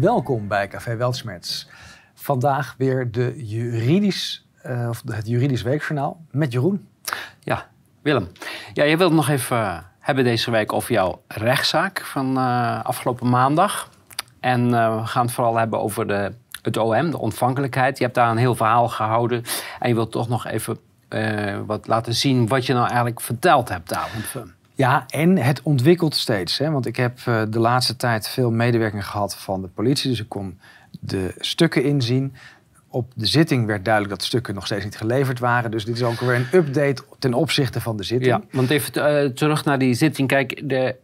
[0.00, 1.66] Welkom bij Café Weltschmerz.
[2.14, 6.88] Vandaag weer de juridisch, uh, of het juridisch weekjournaal met Jeroen.
[7.40, 7.66] Ja,
[8.02, 8.28] Willem.
[8.72, 13.28] Ja, je wilt nog even uh, hebben deze week over jouw rechtszaak van uh, afgelopen
[13.28, 13.90] maandag.
[14.40, 16.32] En we gaan het vooral hebben over de,
[16.62, 17.98] het OM, de ontvankelijkheid.
[17.98, 19.42] Je hebt daar een heel verhaal gehouden.
[19.78, 20.78] En je wilt toch nog even
[21.66, 24.10] wat laten zien wat je nou eigenlijk verteld hebt daar.
[24.74, 26.58] Ja, en het ontwikkelt steeds.
[26.58, 26.70] Hè?
[26.70, 30.10] Want ik heb uh, de laatste tijd veel medewerking gehad van de politie.
[30.10, 30.58] Dus ik kon
[31.00, 32.34] de stukken inzien.
[32.88, 35.70] Op de zitting werd duidelijk dat stukken nog steeds niet geleverd waren.
[35.70, 38.30] Dus dit is ook weer een update ten opzichte van de zitting.
[38.30, 40.28] Ja, want even uh, terug naar die zitting.
[40.28, 40.96] Kijk, de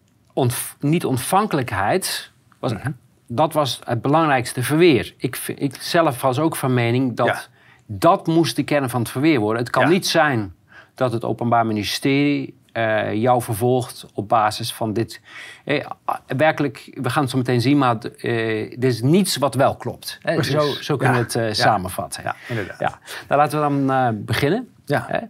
[0.80, 2.96] niet-ontvankelijkheid, was, mm -hmm.
[3.26, 5.14] dat was het belangrijkste verweer.
[5.16, 7.42] Ik, ik zelf was ook van mening dat ja.
[7.86, 9.62] dat moest de kern van het verweer worden.
[9.62, 9.88] Het kan ja.
[9.88, 10.54] niet zijn
[10.94, 15.20] dat het Openbaar Ministerie uh, jou vervolgt op basis van dit.
[15.64, 15.86] Eh,
[16.26, 20.18] werkelijk, we gaan het zo meteen zien, maar uh, er is niets wat wel klopt.
[20.22, 21.26] Eh, zo, zo kunnen ja.
[21.26, 21.62] we het ja.
[21.62, 22.22] samenvatten.
[22.22, 22.80] Ja, inderdaad.
[22.80, 22.98] Ja.
[23.28, 24.68] Nou, laten we dan beginnen.
[24.84, 25.28] Ja,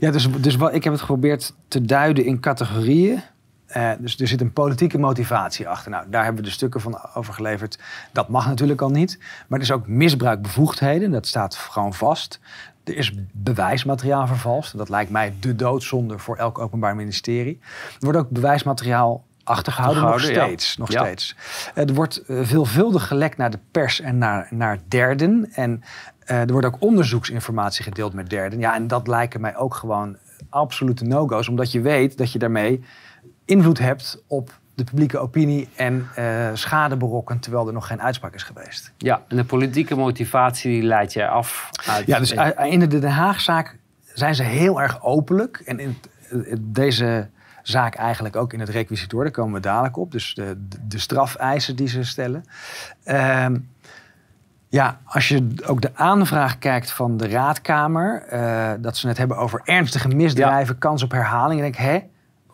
[0.00, 3.22] ja dus, dus wat, ik heb het geprobeerd te duiden in categorieën.
[3.98, 5.90] dus er zit een politieke motivatie achter.
[5.90, 7.78] Nou, daar hebben we de stukken van overgeleverd.
[8.12, 9.18] Dat mag natuurlijk al niet.
[9.48, 11.10] Maar er is ook misbruikbevoegdheden.
[11.10, 12.40] Dat staat gewoon vast.
[12.84, 14.78] Er is bewijsmateriaal vervalst.
[14.78, 17.58] Dat lijkt mij de doodzonde voor elk openbaar ministerie.
[17.92, 20.76] Er wordt ook bewijsmateriaal achtergehouden, nog steeds.
[20.76, 21.04] Nog ja.
[21.04, 21.36] steeds.
[21.74, 25.48] Er wordt uh, veelvuldig gelekt naar de pers en naar, naar derden.
[25.52, 25.82] En
[26.26, 28.58] uh, er wordt ook onderzoeksinformatie gedeeld met derden.
[28.58, 30.16] Ja, en dat lijken mij ook gewoon
[30.50, 31.48] absolute no-go's.
[31.48, 32.84] Omdat je weet dat je daarmee
[33.44, 38.34] invloed hebt op de publieke opinie en uh, schade berokken terwijl er nog geen uitspraak
[38.34, 38.92] is geweest.
[38.98, 41.70] Ja, en de politieke motivatie leidt je af.
[41.86, 43.78] Uit ja, dus in de Den Haagzaak
[44.14, 45.62] zijn ze heel erg openlijk.
[45.64, 45.96] En in
[46.60, 47.28] deze
[47.62, 50.12] zaak eigenlijk ook in het requisitoor, daar komen we dadelijk op.
[50.12, 52.44] Dus de, de strafeisen die ze stellen.
[53.04, 53.46] Uh,
[54.68, 59.36] ja, als je ook de aanvraag kijkt van de raadkamer, uh, dat ze het hebben
[59.36, 60.80] over ernstige misdrijven, ja.
[60.80, 61.60] kans op herhaling.
[61.60, 62.10] En denk ik, hè,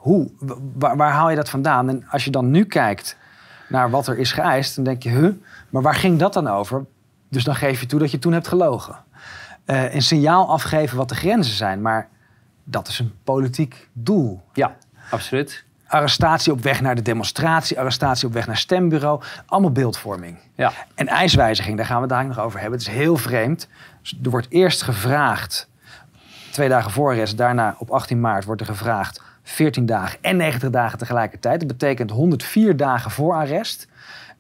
[0.08, 0.30] hoe?
[0.74, 1.88] Waar, waar, haal je dat vandaan?
[1.88, 3.16] En als je dan nu kijkt
[3.68, 5.32] naar wat er is geëist, dan denk je, huh,
[5.70, 6.84] maar waar ging dat dan over?
[7.28, 8.96] Dus dan geef je toe dat je toen hebt gelogen.
[9.66, 12.08] Uh, een signaal afgeven wat de grenzen zijn, maar
[12.64, 14.42] dat is een politiek doel.
[14.52, 14.76] Ja,
[15.10, 15.64] absoluut.
[15.86, 20.38] Arrestatie op weg naar de demonstratie, arrestatie op weg naar stembureau, allemaal beeldvorming.
[20.54, 20.72] Ja.
[20.94, 22.78] En eiswijziging, daar gaan we het daar nog over hebben.
[22.78, 23.68] Het is heel vreemd.
[24.00, 25.68] Dus er wordt eerst gevraagd,
[26.50, 30.70] twee dagen voor arrest, daarna op 18 maart wordt er gevraagd 14 dagen en 90
[30.70, 31.58] dagen tegelijkertijd.
[31.58, 33.88] Dat betekent 104 dagen voor arrest.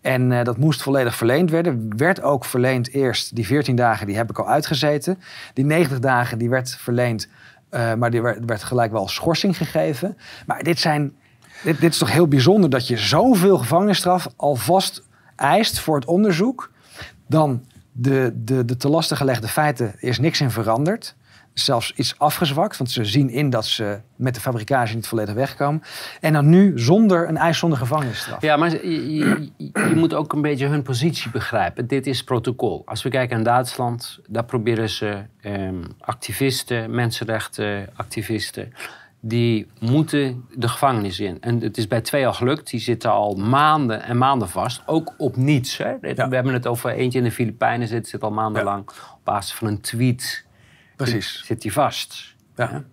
[0.00, 1.96] En uh, dat moest volledig verleend worden.
[1.96, 3.34] Werd ook verleend eerst.
[3.34, 5.18] Die 14 dagen die heb ik al uitgezeten.
[5.54, 7.28] Die 90 dagen die werd verleend.
[7.70, 10.16] Uh, maar die werd, werd, gelijk wel schorsing gegeven.
[10.46, 11.12] Maar dit, zijn,
[11.62, 15.02] dit, is toch heel bijzonder dat je zoveel gevangenisstraf alvast
[15.36, 16.70] eist voor het onderzoek.
[17.26, 21.16] Dan de, de, de te lastig gelegde feiten is niks in veranderd
[21.58, 22.76] zelfs iets afgezwakt.
[22.76, 25.82] Want ze zien in dat ze met de fabrikage niet volledig wegkomen.
[26.20, 28.42] En dan nu zonder een eis zonder gevangenisstraf.
[28.42, 31.86] Ja, maar je, je, je, moet ook een beetje hun positie begrijpen.
[31.86, 32.82] Dit is protocol.
[32.84, 35.68] Als we kijken naar Duitsland, daar proberen ze eh,
[36.00, 38.72] activisten, mensenrechtenactivisten...
[39.20, 41.40] die moeten de gevangenis in.
[41.40, 42.70] En het is bij twee al gelukt.
[42.70, 44.82] Die zitten al maanden en maanden vast.
[44.86, 45.76] Ook op niets.
[45.76, 45.90] Hè?
[46.00, 46.28] Ja.
[46.28, 48.82] We hebben het over eentje in de Filipijnen zit, zit al maandenlang...
[48.86, 49.12] Ja.
[49.14, 50.46] op basis van een tweet
[50.98, 51.42] Precies.
[51.44, 52.34] Zit hij vast.
[52.56, 52.84] Ja.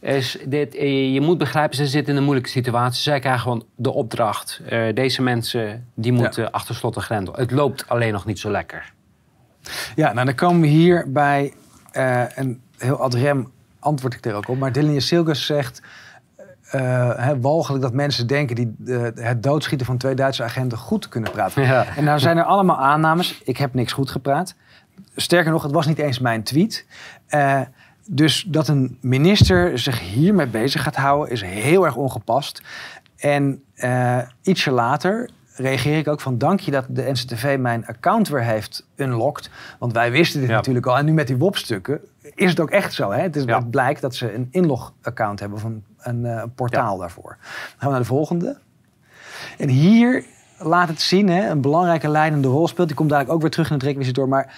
[0.00, 3.02] Is dit, eh, je moet begrijpen, ze zitten in een moeilijke situatie.
[3.02, 4.60] Zij krijgen gewoon de opdracht.
[4.72, 6.48] Uh, deze mensen die moeten ja.
[6.48, 7.34] achter slot en grendel.
[7.34, 8.92] Het loopt alleen nog niet zo lekker.
[9.94, 11.54] Ja, nou dan komen we hier bij
[11.92, 14.58] uh, een heel ad rem antwoord ik er ook op.
[14.58, 15.82] Maar Dylan Silgers zegt...
[16.74, 21.30] Uh, walgelijk dat mensen denken die uh, het doodschieten van twee Duitse agenten goed kunnen
[21.30, 21.62] praten.
[21.62, 21.86] Ja.
[21.96, 23.40] En nou zijn er allemaal aannames.
[23.44, 24.54] Ik heb niks goed gepraat.
[25.16, 26.86] Sterker nog, het was niet eens mijn tweet.
[27.30, 27.60] Uh,
[28.06, 32.62] dus dat een minister zich hiermee bezig gaat houden, is heel erg ongepast.
[33.16, 38.28] En uh, ietsje later reageer ik ook van dank je dat de NCTV mijn account
[38.28, 39.50] weer heeft unlocked.
[39.78, 40.54] Want wij wisten dit ja.
[40.54, 40.98] natuurlijk al.
[40.98, 42.00] En nu met die WOP-stukken
[42.34, 43.10] is het ook echt zo.
[43.10, 43.20] Hè?
[43.20, 43.58] Het, is, ja.
[43.58, 47.00] het blijkt dat ze een inlog-account hebben of een, een uh, portaal ja.
[47.00, 47.36] daarvoor.
[47.40, 48.58] Dan gaan we naar de volgende.
[49.58, 50.24] En hier
[50.58, 52.88] laat het zien, hè, een belangrijke leidende rol speelt.
[52.88, 54.28] Die komt dadelijk ook weer terug in het requisitor.
[54.28, 54.54] Maar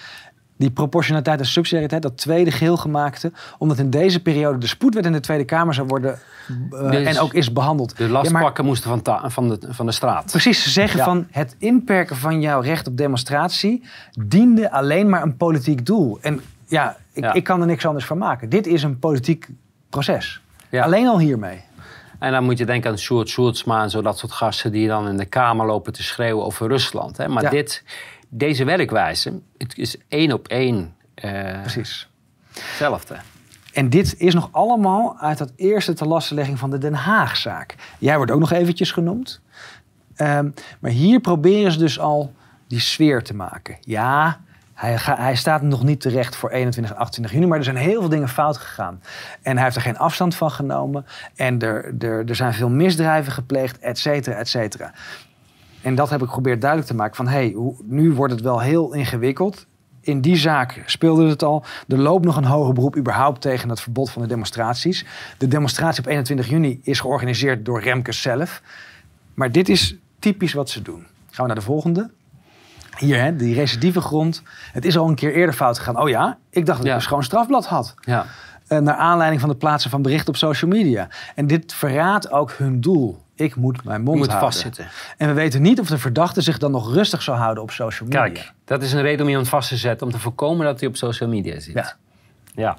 [0.59, 5.11] die proportionaliteit en subsidiariteit, dat tweede geel gemaakte, omdat in deze periode de spoedwet in
[5.11, 6.19] de Tweede Kamer zou worden
[6.71, 7.97] uh, dus en ook is behandeld.
[7.97, 10.31] De lastpakken ja, moesten van, van, de, van de straat.
[10.31, 11.05] Precies, ze zeggen ja.
[11.05, 13.83] van het inperken van jouw recht op demonstratie
[14.25, 16.17] diende alleen maar een politiek doel.
[16.21, 17.33] En ja, ik, ja.
[17.33, 18.49] ik kan er niks anders van maken.
[18.49, 19.47] Dit is een politiek
[19.89, 20.41] proces.
[20.71, 21.61] Alleen al hiermee.
[22.19, 25.07] En dan moet je denken aan Sjoerd Sjoerdsma en zo, dat soort gasten die dan
[25.07, 27.17] in de Kamer lopen te schreeuwen over Rusland.
[27.17, 27.27] Hè.
[27.27, 27.83] Maar dit,
[28.29, 32.09] deze werkwijze, het is één op één eh, Precies.
[32.53, 33.15] hetzelfde.
[33.73, 37.75] En dit is nog allemaal uit dat eerste telastelegging van de Den Haagzaak.
[37.99, 39.41] Jij wordt ook nog eventjes genoemd.
[40.15, 40.49] Ehm,
[40.79, 42.33] maar hier proberen ze dus al
[42.67, 43.77] die sfeer te maken.
[43.81, 44.39] Ja,
[44.73, 47.75] hij, ga- hij staat nog niet terecht voor 21 en 28 juni, maar er zijn
[47.75, 49.01] heel veel dingen fout gegaan.
[49.41, 51.05] En hij heeft er geen afstand van genomen.
[51.35, 54.91] En er, er, er zijn veel misdrijven gepleegd, et cetera, et cetera.
[55.81, 57.27] En dat heb ik geprobeerd duidelijk te maken van...
[57.27, 59.65] hé, hey, nu wordt het wel heel ingewikkeld.
[60.01, 61.63] In die zaak speelde het al.
[61.87, 65.05] Er loopt nog een hoger beroep überhaupt tegen het verbod van de demonstraties.
[65.37, 68.61] De demonstratie op 21 juni is georganiseerd door Remkes zelf.
[69.33, 71.05] Maar dit is typisch wat ze doen.
[71.31, 72.09] Gaan we naar de volgende.
[72.97, 74.43] Hier, hè, die recidieve grond.
[74.71, 75.99] Het is al een keer eerder fout gegaan.
[75.99, 76.93] Oh ja, ik dacht dat Ja.
[76.93, 77.95] ik een schoon strafblad had.
[77.99, 78.25] Ja.
[78.67, 81.07] Eh, naar aanleiding van het plaatsen van berichten op social media.
[81.35, 83.21] En dit verraadt ook hun doel.
[83.39, 84.51] Ik moet mijn mond moet houden.
[84.51, 84.87] vastzitten.
[85.17, 88.09] En we weten niet of de verdachte zich dan nog rustig zou houden op social
[88.09, 88.23] media.
[88.23, 90.89] Kijk, dat is een reden om iemand vast te zetten om te voorkomen dat hij
[90.89, 91.73] op social media zit.
[91.73, 91.95] Ja.
[92.55, 92.77] ja.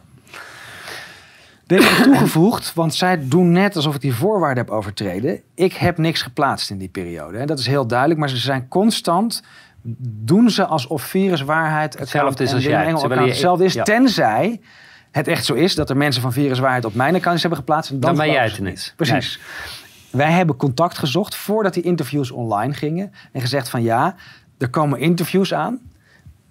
[1.66, 5.40] Ik toegevoegd, want zij doen net alsof ik die voorwaarden heb overtreden.
[5.54, 7.38] Ik heb niks geplaatst in die periode.
[7.38, 7.44] hè.
[7.44, 9.42] Dat is heel duidelijk, maar ze zijn constant...
[10.08, 11.98] doen ze alsof viruswaarheid...
[11.98, 13.72] Hetzelfde is en als jij, Engel account hetzelfde is.
[13.72, 13.82] ja.
[13.82, 14.60] Tenzij
[15.10, 17.90] het echt zo is dat er mensen van viruswaarheid op mijn account hebben geplaatst.
[17.90, 18.68] En dan Dan ben jij het niet.
[18.68, 18.92] niet.
[18.96, 19.40] Precies.
[20.10, 23.12] Wij hebben contact gezocht voordat die interviews online gingen.
[23.32, 24.14] En gezegd van ja,
[24.58, 25.78] er komen interviews aan.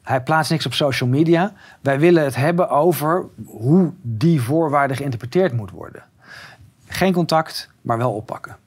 [0.01, 1.53] Hij plaatst niks op social media.
[1.81, 6.03] Wij willen het hebben over hoe die voorwaarde geïnterpreteerd moet worden.
[6.87, 8.57] Geen contact, maar wel oppakken.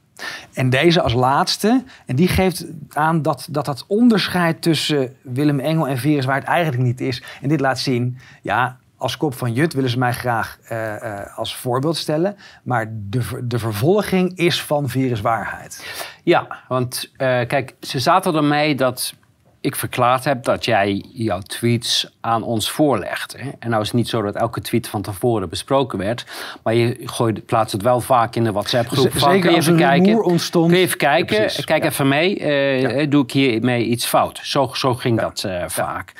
[0.52, 5.88] En deze als laatste, en die geeft aan dat dat, dat onderscheid tussen Willem Engel
[5.88, 7.22] en Viruswaard eigenlijk niet is.
[7.40, 11.38] En dit laat zien, ja, als kop van Jut willen ze mij graag eh, eh,
[11.38, 12.36] als voorbeeld stellen.
[12.62, 15.86] Maar de, de vervolging is van viruswaarheid.
[16.22, 19.14] Ja, want eh, kijk, ze zaten ermee dat
[19.60, 23.36] ik verklaard heb dat jij jouw tweets aan ons voorlegt.
[23.38, 23.50] Hè?
[23.58, 26.24] En nou is het niet zo dat elke tweet van tevoren besproken werd.
[26.62, 29.12] Maar je gooit, plaatst het wel vaak in de WhatsApp-groep.
[29.12, 30.06] Zeker kun je als even kijken?
[30.06, 30.68] rumoer ontstond.
[30.70, 31.36] Kun je even kijken?
[31.36, 31.64] Ja, precies.
[31.64, 31.88] Kijk Ja.
[31.88, 32.46] even mee.
[32.80, 33.06] Ja.
[33.06, 34.40] Doe ik hiermee iets fout?
[34.42, 36.12] Zo, zo ging dat vaak.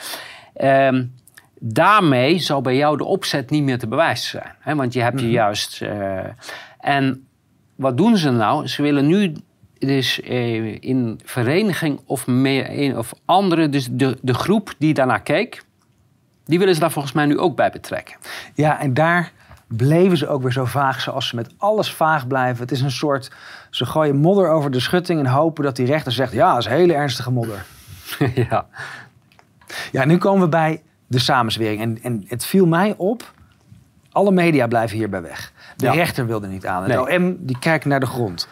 [0.55, 1.05] Ehm,
[1.65, 4.55] daarmee zou bij jou de opzet niet meer te bewijzen zijn.
[4.61, 4.75] Hè?
[4.75, 5.25] Want je hebt Mhm.
[5.25, 5.83] je juist...
[5.83, 6.19] eh,
[6.81, 7.27] en
[7.77, 8.67] wat doen ze nou?
[8.69, 9.35] Ze willen nu
[9.79, 13.69] dus eh, in vereniging of, meer, of andere...
[13.69, 15.63] Dus de, de groep die daarnaar keek...
[16.45, 18.17] die willen ze daar volgens mij nu ook bij betrekken.
[18.55, 19.33] Ja, en daar
[19.67, 22.63] bleven ze ook weer zo vaag zoals ze met alles vaag blijven.
[22.63, 23.31] Het is een soort,
[23.71, 26.67] ze gooien modder over de schutting en hopen dat die rechter zegt, ja, dat is
[26.67, 27.65] hele ernstige modder.
[28.51, 28.67] ja.
[29.93, 30.83] Ja, nu komen we bij
[31.13, 31.81] de samenzwering.
[31.81, 33.33] En, en het viel mij op,
[34.13, 35.53] alle media blijven hierbij weg.
[35.77, 35.93] De Ja.
[35.93, 36.83] rechter wilde niet aan.
[36.83, 37.19] Het Nee.
[37.19, 38.49] OM die kijkt naar de grond.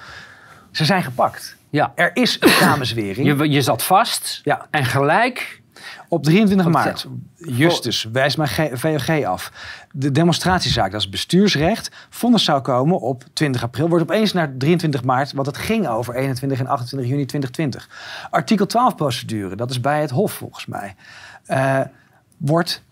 [0.70, 1.56] Ze zijn gepakt.
[1.70, 1.92] ja.
[1.94, 3.26] Er is een samenzwering.
[3.38, 4.66] Je, je zat vast Ja.
[4.70, 5.58] en gelijk...
[6.08, 8.48] Op 23 Wat maart, Justus wijst mijn
[8.78, 9.52] VOG af.
[9.92, 13.88] De demonstratiezaak, dat is bestuursrecht, vonnis zou komen op 20 april.
[13.88, 17.88] Wordt opeens naar 23 maart, want het ging over 21 en 28 juni 2020.
[18.30, 20.94] Artikel 12 procedure, dat is bij het Hof volgens mij,
[21.46, 21.80] eh,
[22.40, 22.82] wordt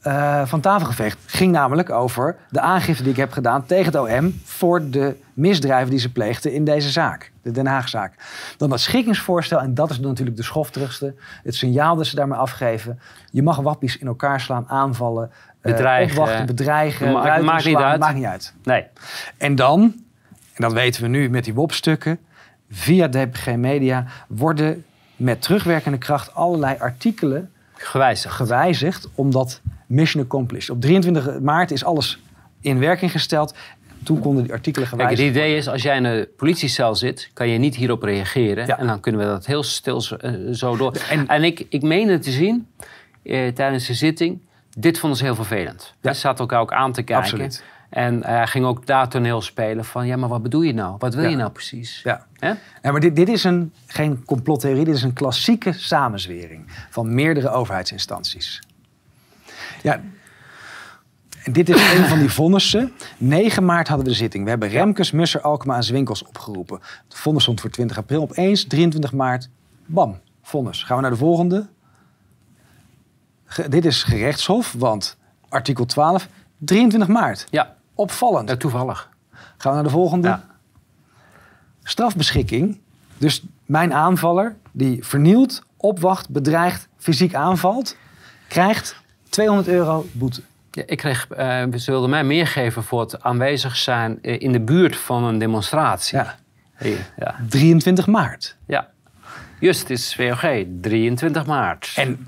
[0.00, 1.18] eh, van tafel geveegd.
[1.26, 5.90] Ging namelijk over de aangifte die ik heb gedaan tegen het OM voor de misdrijven
[5.90, 8.14] die ze pleegden in deze zaak, de Den Haagzaak.
[8.56, 13.00] Dan dat schikkingsvoorstel, en dat is natuurlijk de schofterigste, het signaal dat ze daarmee afgeven.
[13.30, 16.18] Je mag wappies in elkaar slaan, aanvallen, eh, Bedreigen.
[16.18, 18.00] opwachten, bedreigen, Ma- maakt niet uit.
[18.00, 18.54] maakt niet uit.
[18.64, 18.84] Nee.
[19.36, 19.80] En dan,
[20.54, 22.18] en dat weten we nu met die WOP-stukken,
[22.70, 24.84] via DPG Media worden
[25.16, 27.51] met terugwerkende kracht allerlei artikelen
[27.84, 28.34] Gewijzigd.
[28.34, 30.70] gewijzigd, omdat mission accomplished.
[30.70, 32.18] Op 23 maart is alles
[32.60, 33.54] in werking gesteld.
[34.04, 37.30] Toen konden die artikelen Kijk, het gewijzigd idee is, als jij in een politiecel zit,
[37.32, 38.66] kan je niet hierop reageren.
[38.66, 38.78] Ja.
[38.78, 40.92] En dan kunnen we dat heel stil zo, eh, zo door.
[41.10, 42.66] En- En, ik, ik meende te zien,
[43.22, 44.40] eh, tijdens de zitting,
[44.78, 45.94] dit vonden ze heel vervelend.
[46.00, 46.12] Ja.
[46.12, 47.24] Ze zaten elkaar ook aan te kijken.
[47.24, 47.62] Absoluut.
[47.92, 50.94] En hij ging ook daar toneel spelen van, ja, maar wat bedoel je nou?
[50.98, 51.30] Wat wil Ja.
[51.30, 52.00] je nou precies?
[52.04, 52.26] Ja.
[52.38, 57.50] Ja, maar dit, dit is een, geen complottheorie, dit is een klassieke samenzwering van meerdere
[57.50, 58.62] overheidsinstanties.
[59.82, 60.00] Ja,
[61.44, 62.92] en dit is een van die vonnissen.
[63.18, 64.44] 9 maart hadden we de zitting.
[64.44, 66.78] We hebben Remkes, Musser, Alkema en Zwinkels opgeroepen.
[67.08, 68.22] Het vonnis stond voor 20 april.
[68.22, 69.48] Opeens, 23 maart,
[69.86, 70.82] bam, vonnis.
[70.82, 71.66] Gaan we naar de volgende.
[73.44, 75.16] Ge- dit is gerechtshof, want
[75.48, 77.46] artikel 12, 23 maart.
[77.50, 78.50] Ja, Opvallend.
[78.50, 79.10] eh, toevallig.
[79.32, 80.28] Gaan we naar de volgende.
[80.28, 80.44] Ja.
[81.82, 82.80] Strafbeschikking.
[83.18, 87.96] Dus mijn aanvaller die vernielt, opwacht, bedreigt, fysiek aanvalt,
[88.48, 88.96] krijgt
[89.28, 90.42] 200 euro boete.
[90.70, 94.52] Ja, ik kreeg, uh, ze wilden mij meer geven voor het aanwezig zijn eh, in
[94.52, 96.18] de buurt van een demonstratie.
[96.18, 96.34] Ja.
[97.16, 97.34] Ja.
[97.48, 98.56] 23 maart.
[98.66, 98.90] ja.
[99.60, 101.92] Just, het is VOG, 23 maart.
[101.96, 102.26] En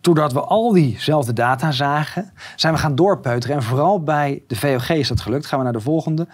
[0.00, 3.56] doordat we al diezelfde data zagen, zijn we gaan doorpeuteren.
[3.56, 5.46] En vooral bij de VOG is dat gelukt.
[5.46, 6.26] Gaan we naar de volgende.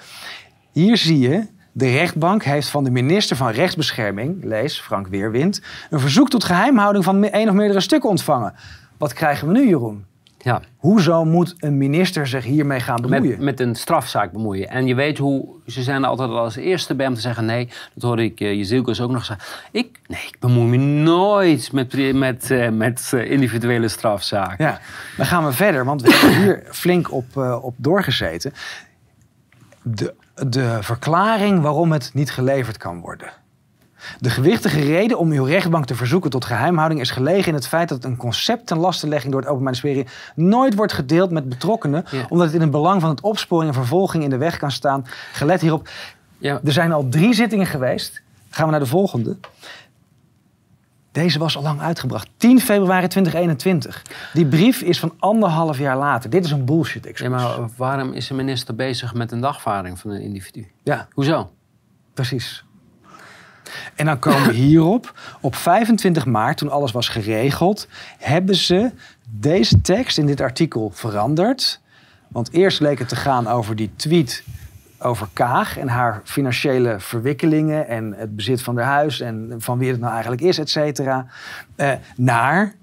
[0.73, 6.01] Hier zie je, de rechtbank heeft van de minister van Rechtsbescherming, lees Frank Weerwind, een
[6.01, 8.55] verzoek tot geheimhouding van één of meerdere stukken ontvangen.
[8.99, 10.05] Wat krijgen we nu, Jeroen?
[10.47, 10.61] Ja.
[10.77, 13.29] Hoezo moet een minister zich hiermee gaan bemoeien?
[13.29, 14.69] Met, met een strafzaak bemoeien.
[14.69, 17.45] En je weet hoe, ze zijn altijd als eerste bij om te zeggen...
[17.45, 19.47] nee, dat hoorde ik uh, Jezielkes ook nog zeggen.
[19.71, 24.65] Ik, nee, ik bemoei me nooit met, met, uh, met uh, individuele strafzaken.
[24.65, 24.81] Ja,
[25.17, 28.53] dan gaan we verder, want we hebben hier flink op, op doorgezeten.
[29.83, 33.33] De, de verklaring waarom het niet geleverd kan worden.
[34.19, 37.89] De gewichtige reden om uw rechtbank te verzoeken tot geheimhouding is gelegen in het feit
[37.89, 42.27] dat een concept ten lastenlegging door het Openbaar Ministerie nooit wordt gedeeld met betrokkenen, Ja.
[42.29, 45.05] omdat het in het belang van het opsporing en vervolging in de weg kan staan.
[45.33, 45.89] Gelet hierop,
[46.39, 48.23] Ja, er zijn al drie zittingen geweest.
[48.51, 49.37] Gaan we naar de volgende.
[51.13, 52.29] Deze was al lang uitgebracht.
[52.37, 54.03] 10 februari 2021.
[54.33, 56.31] Die brief is van anderhalf jaar later.
[56.31, 60.11] Dit is een bullshit ja, maar waarom is een minister bezig met een dagvaarding van
[60.11, 60.67] een individu?
[60.83, 61.51] ja, Hoezo?
[62.15, 62.65] precies.
[63.95, 65.19] En dan komen we hierop.
[65.41, 68.91] Op 25 maart, toen alles was geregeld, hebben ze
[69.31, 71.81] deze tekst in dit artikel veranderd.
[72.29, 74.45] Want eerst leek het te gaan over die tweet
[74.99, 79.91] over Kaag en haar financiële verwikkelingen en het bezit van haar huis en van wie
[79.91, 81.27] het nou eigenlijk is, et cetera.
[81.77, 82.75] Eh, naar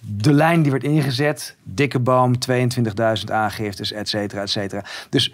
[0.00, 4.84] de lijn die werd ingezet, dikke boom, 22.000 aangiftes, et cetera, et cetera.
[5.08, 5.32] Dus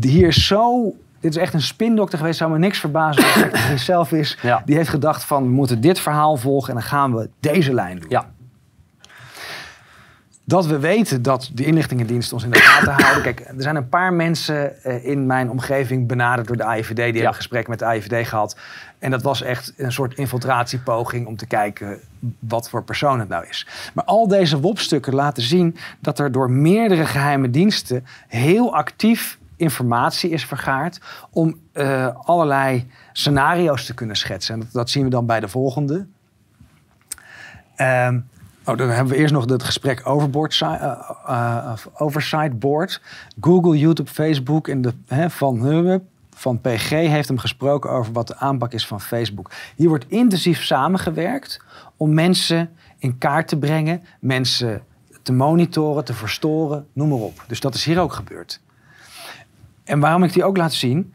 [0.00, 0.94] hier is zo...
[1.20, 4.38] Dit is echt een spindokter geweest, zou me niks verbazen als het zelf is.
[4.42, 4.62] Ja.
[4.64, 7.98] Die heeft gedacht van, we moeten dit verhaal volgen en dan gaan we deze lijn
[7.98, 8.10] doen.
[8.10, 8.30] Ja.
[10.44, 13.22] Dat we weten dat de inlichtingendienst ons in de gaten houden.
[13.22, 16.96] Kijk, er zijn een paar mensen eh, in mijn omgeving benaderd door de AIVD.
[16.96, 18.56] Die hebben gesprek met de AIVD gehad.
[18.98, 21.98] En dat was echt een soort infiltratiepoging om te kijken
[22.38, 23.66] wat voor persoon het nou is.
[23.94, 30.30] Maar al deze WOP-stukken laten zien dat er door meerdere geheime diensten heel actief informatie
[30.30, 31.00] is vergaard
[31.30, 34.54] om eh, allerlei scenario's te kunnen schetsen.
[34.54, 36.06] En dat, zien we dan bij de volgende.
[37.76, 38.20] Ehm,
[38.64, 40.62] oh, dan hebben we eerst nog het gesprek overboard,
[41.72, 43.00] of oversight board.
[43.40, 44.94] Google, YouTube, Facebook en de,
[45.30, 46.00] van
[46.34, 49.50] van PG heeft hem gesproken over wat de aanpak is van Facebook.
[49.76, 51.60] Hier wordt intensief samengewerkt
[51.96, 54.82] om mensen in kaart te brengen, mensen
[55.22, 57.44] te monitoren, te verstoren, noem maar op.
[57.46, 58.60] Dus dat is hier ook gebeurd.
[59.90, 61.12] En waarom ik die ook laat zien,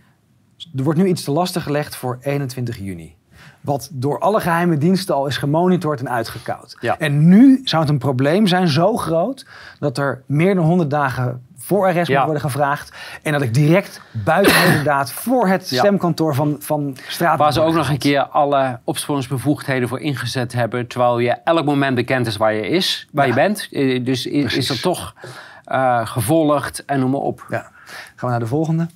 [0.75, 3.15] er wordt nu iets te lastig gelegd voor 21 juni.
[3.61, 6.77] Wat door alle geheime diensten al is gemonitord en uitgekoud.
[6.79, 6.97] Ja.
[6.99, 9.45] En nu zou het een probleem zijn, zo groot,
[9.79, 12.15] dat er meer dan 100 dagen voor arrest Ja.
[12.15, 12.91] moet worden gevraagd.
[13.23, 15.77] En dat ik direct buiten inderdaad voor het Ja.
[15.77, 17.37] stemkantoor van, van straat.
[17.39, 20.87] Waar ze ook nog een keer alle opsporingsbevoegdheden voor ingezet hebben.
[20.87, 23.33] Terwijl je elk moment bekend is waar je is, waar Ja.
[23.35, 23.67] je bent.
[23.71, 24.69] Eh, Dus is Precies.
[24.69, 25.13] er toch
[25.65, 27.45] eh, gevolgd en noem maar op.
[27.49, 27.71] Ja.
[28.15, 28.87] Gaan we naar de volgende.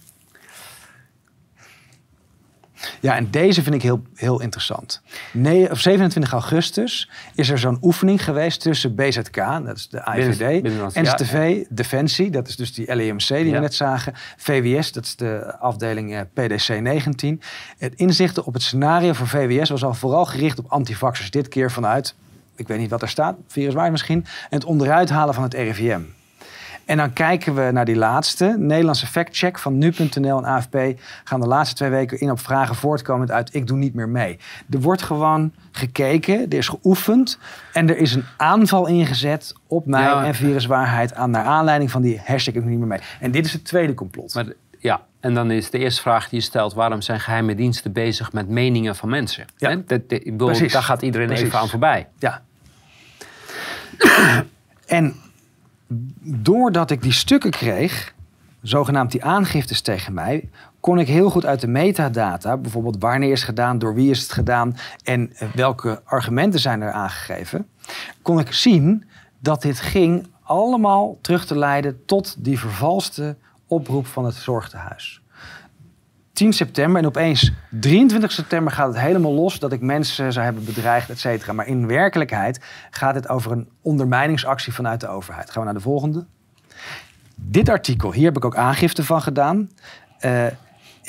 [3.00, 5.02] Ja, en deze vind ik heel, heel interessant.
[5.34, 10.64] Nee, op 27 augustus is er zo'n oefening geweest tussen BZK, dat is de AIVD,
[10.94, 15.58] NSTV, Defensie, dat is dus die LEMC die we net zagen, VWS, dat is de
[15.60, 17.42] afdeling eh, PDC 19.
[17.78, 21.32] Het inzichten op het scenario voor VWS was al vooral gericht op antivaxers.
[21.32, 22.16] Dit keer vanuit,
[22.56, 26.02] ik weet niet wat er staat, viruswaard misschien, en het onderuit halen van het RIVM.
[26.90, 28.56] En dan kijken we naar die laatste.
[28.58, 30.78] Nederlandse factcheck van nu.nl en AFP
[31.24, 34.40] gaan de laatste twee weken in op vragen voortkomend uit ik doe niet meer mee.
[34.70, 37.38] Er wordt gewoon gekeken, er is geoefend
[37.74, 40.26] en er is een aanval ingezet op mij Ja.
[40.26, 43.00] en viruswaarheid aan naar aanleiding van die hashtag ik doe niet meer mee.
[43.20, 44.34] En dit is het tweede complot.
[44.34, 44.46] Maar
[44.80, 48.34] ja, en dan is de eerste vraag die je stelt: waarom zijn geheime diensten bezig
[48.34, 49.46] met meningen van mensen?
[49.58, 49.70] Ja.
[49.76, 50.74] Dat, dat- ik bedoel, Precies.
[50.74, 51.46] daar gaat iedereen Precies.
[51.46, 52.08] even aan voorbij.
[52.20, 52.42] Ja.
[54.86, 55.16] en
[56.24, 58.14] doordat ik die stukken kreeg,
[58.62, 63.40] zogenaamd die aangiftes tegen mij, kon ik heel goed uit de metadata, bijvoorbeeld wanneer is
[63.40, 67.68] het gedaan, door wie is het gedaan en eh, welke argumenten zijn er aangegeven,
[68.22, 69.04] kon ik zien
[69.40, 73.36] dat dit ging allemaal terug te leiden tot die vervalste
[73.68, 75.22] oproep van het zorgtehuis.
[76.40, 80.66] 10 september en opeens 23 september gaat het helemaal los dat ik mensen zou hebben
[80.66, 81.54] bedreigd, et cetera.
[81.54, 85.50] Maar in werkelijkheid gaat het over een ondermijningsactie vanuit de overheid.
[85.50, 86.26] Gaan we naar de volgende.
[87.36, 89.70] Dit artikel, hier heb ik ook aangifte van gedaan.
[90.20, 90.46] Eh,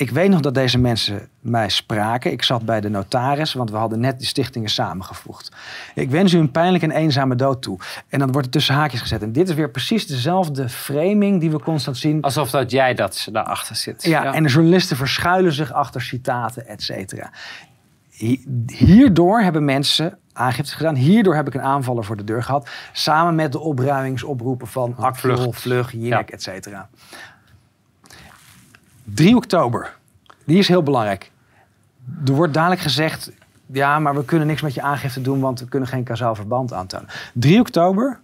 [0.01, 2.31] Ik weet nog dat deze mensen mij spraken.
[2.31, 5.51] Ik zat bij de notaris, want we hadden net die stichtingen samengevoegd.
[5.95, 7.79] Ik wens u een pijnlijke en eenzame dood toe.
[8.09, 9.21] En dan wordt het tussen haakjes gezet.
[9.21, 12.21] En dit is weer precies dezelfde framing die we constant zien.
[12.21, 14.03] Alsof dat jij dat daarachter zit.
[14.03, 17.31] Ja, en de journalisten verschuilen zich achter citaten, et cetera.
[18.09, 20.95] Hi- Hierdoor hebben mensen aangifte gedaan.
[20.95, 22.69] Hierdoor heb ik een aanvaller voor de deur gehad.
[22.91, 25.47] Samen met de opruimingsoproepen van Akvlug.
[25.55, 26.35] Vlug, Jinek, Ja.
[26.35, 26.89] et cetera.
[29.03, 29.97] 3 oktober.
[30.45, 31.31] Die is heel belangrijk.
[32.25, 33.31] Er wordt dadelijk gezegd...
[33.65, 35.39] ja, maar we kunnen niks met je aangifte doen...
[35.39, 37.07] want we kunnen geen kausaal verband aantonen.
[37.33, 38.19] 3 oktober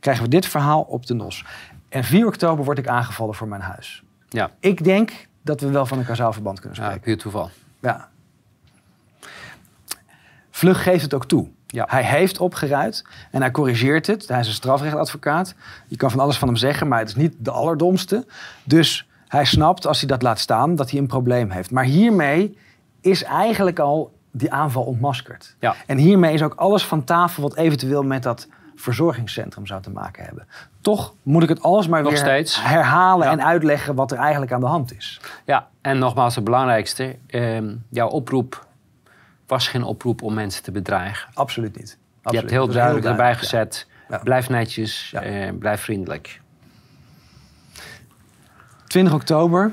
[0.00, 1.44] krijgen we dit verhaal op de nos.
[1.88, 4.02] En 4 oktober word ik aangevallen voor mijn huis.
[4.28, 7.04] Ja, Ik denk dat we wel van een kausaal verband kunnen ja spreken.
[7.06, 7.50] puur toeval.
[7.80, 8.08] Ja.
[10.50, 11.48] Vlug geeft het ook toe.
[11.66, 11.86] Ja.
[11.88, 14.28] Hij heeft opgeruid en hij corrigeert het.
[14.28, 15.54] Hij is een strafrechtadvocaat.
[15.86, 18.26] Je kan van alles van hem zeggen, maar het is niet de allerdomste.
[18.64, 21.70] Dus hij snapt als hij dat laat staan dat hij een probleem heeft.
[21.70, 22.58] Maar hiermee
[23.00, 25.56] is eigenlijk al die aanval ontmaskerd.
[25.60, 25.74] Ja.
[25.86, 30.24] En hiermee is ook alles van tafel wat eventueel met dat verzorgingscentrum zou te maken
[30.24, 30.46] hebben.
[30.80, 32.62] Toch moet ik het alles maar Nog weer steeds.
[32.62, 33.32] herhalen Ja.
[33.32, 35.20] en uitleggen wat er eigenlijk aan de hand is.
[35.44, 37.16] Ja, en nogmaals het belangrijkste.
[37.26, 38.66] ehm, jouw oproep
[39.46, 41.28] was geen oproep om mensen te bedreigen.
[41.34, 41.98] Absoluut niet.
[42.22, 43.58] Je hebt heel duidelijk erbij duidelijk, ja.
[43.58, 43.86] gezet.
[44.08, 44.18] Ja.
[44.18, 46.40] Blijf netjes, eh, blijf vriendelijk.
[48.88, 49.70] 20 oktober.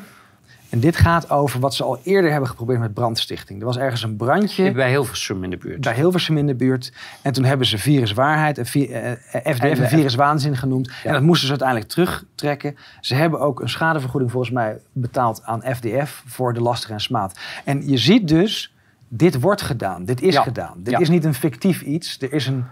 [0.70, 3.60] En dit gaat over wat ze al eerder hebben geprobeerd met brandstichting.
[3.60, 5.82] Er was ergens een brandje Bij Hilversum in de buurt.
[5.82, 6.92] bij Hilversum in de buurt.
[7.22, 10.88] En toen hebben ze viruswaarheid en vi- eh, eh, FDF En en de- viruswaanzin genoemd.
[10.88, 10.94] Ja.
[11.04, 12.76] En dat moesten ze uiteindelijk terugtrekken.
[13.02, 17.40] Ze hebben ook een schadevergoeding volgens mij betaald aan FDF voor de laster en smaad.
[17.66, 18.74] En je ziet dus,
[19.08, 20.06] dit wordt gedaan.
[20.06, 20.42] Dit is Ja.
[20.42, 20.74] gedaan.
[20.78, 21.00] Dit Ja.
[21.00, 22.18] is niet een fictief iets.
[22.22, 22.66] Er is een,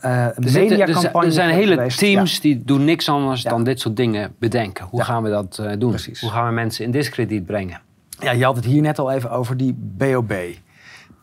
[0.00, 0.34] zijn-
[0.68, 1.98] mediacampagne er zijn hele geweest.
[1.98, 2.40] teams Ja.
[2.40, 3.50] die doen niks anders Ja.
[3.50, 4.84] dan dit soort dingen bedenken.
[4.84, 5.04] Hoe Ja.
[5.04, 5.90] gaan we dat eh, doen?
[5.90, 6.20] Precies.
[6.20, 7.80] Hoe gaan we mensen in discrediet brengen?
[8.18, 10.32] Ja, je had het hier net al even over die BOB.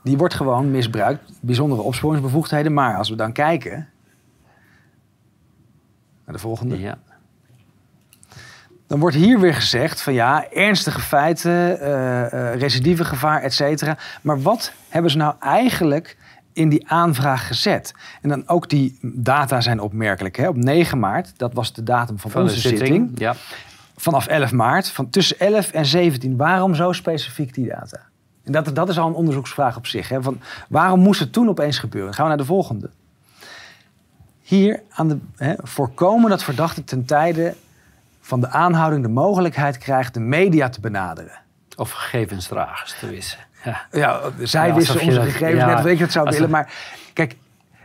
[0.03, 2.73] Die wordt gewoon misbruikt, bijzondere opsporingsbevoegdheden.
[2.73, 3.89] Maar als we dan kijken
[6.25, 6.97] naar de volgende, Ja.
[8.87, 13.97] dan wordt hier weer gezegd van ja, ernstige feiten, eh eh recidivegevaar, et cetera.
[14.21, 16.17] Maar wat hebben ze nou eigenlijk
[16.57, 17.93] in die aanvraag gezet?
[18.21, 20.37] En dan ook die data zijn opmerkelijk.
[20.37, 20.47] Hè?
[20.47, 22.79] Op 9 maart, dat was de datum van, onze zitting.
[22.79, 23.19] zitting.
[23.19, 23.35] Ja.
[23.95, 26.37] vanaf 11 maart, van tussen 11 en 17.
[26.37, 27.99] Waarom zo specifiek die data?
[28.43, 30.09] En dat, dat is al een onderzoeksvraag op zich.
[30.09, 30.21] Hè?
[30.21, 32.09] Van, waarom moest het toen opeens gebeuren?
[32.09, 32.89] Dan gaan we naar de volgende.
[34.41, 37.55] Hier aan de, hè, voorkomen dat verdachte ten tijde
[38.21, 41.39] van de aanhouding de mogelijkheid krijgt de media te benaderen.
[41.75, 43.46] Of gegevensdragers te wissen.
[43.63, 43.85] Ja.
[43.91, 46.49] Ja, zij wisten onze gegevens net, weet je het zou willen.
[46.49, 46.73] Maar
[47.13, 47.35] kijk,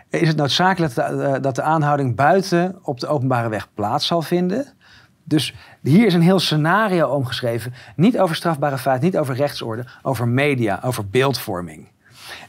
[0.09, 4.23] is het noodzakelijk dat de, dat de aanhouding buiten op de openbare weg plaats zal
[4.23, 4.67] vinden?
[5.25, 7.75] Dus hier is een heel scenario omgeschreven.
[7.97, 11.89] Niet over strafbare feiten, niet over rechtsorde, over media, over beeldvorming.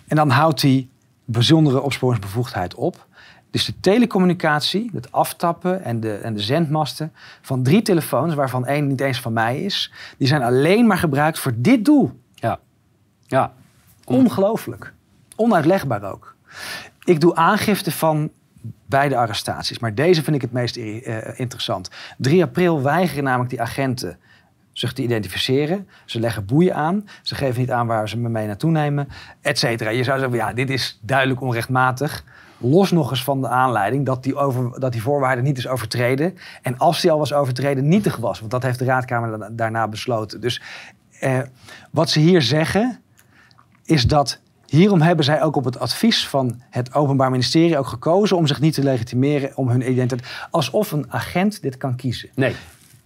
[0.07, 0.89] En dan houdt die
[1.25, 3.07] bijzondere opsporingsbevoegdheid op.
[3.51, 8.87] Dus de telecommunicatie, het aftappen en de, en de zendmasten van drie telefoons, waarvan één
[8.87, 12.19] niet eens van mij is, die zijn alleen maar gebruikt voor dit doel.
[12.33, 12.59] Ja.
[13.33, 13.53] Ja.
[14.05, 14.93] Ongelooflijk.
[15.35, 16.35] Onuitlegbaar ook.
[17.03, 18.29] Ik doe aangifte van
[18.85, 19.79] beide arrestaties.
[19.79, 21.89] Maar deze vind ik het meest eh, interessant.
[22.17, 24.17] 3 april weigeren namelijk die agenten
[24.71, 25.87] zich te identificeren.
[26.05, 27.07] Ze leggen boeien aan.
[27.21, 29.07] Ze geven niet aan waar ze me mee naartoe nemen.
[29.41, 29.89] Et cetera.
[29.89, 32.23] Je zou zeggen, ja, dit is duidelijk onrechtmatig.
[32.57, 36.37] Los nog eens van de aanleiding dat die, over, dat die voorwaarde niet is overtreden.
[36.61, 38.39] En als die al was overtreden, nietig was.
[38.39, 40.41] Want dat heeft de Raadkamer da- daarna besloten.
[40.41, 40.61] Dus
[41.19, 41.39] eh,
[41.91, 42.99] wat ze hier zeggen,
[43.85, 48.37] is dat hierom hebben zij ook op het advies van het Openbaar Ministerie ook gekozen
[48.37, 50.31] om zich niet te legitimeren om hun identiteit.
[50.51, 52.29] Alsof een agent dit kan kiezen.
[52.35, 52.55] Nee.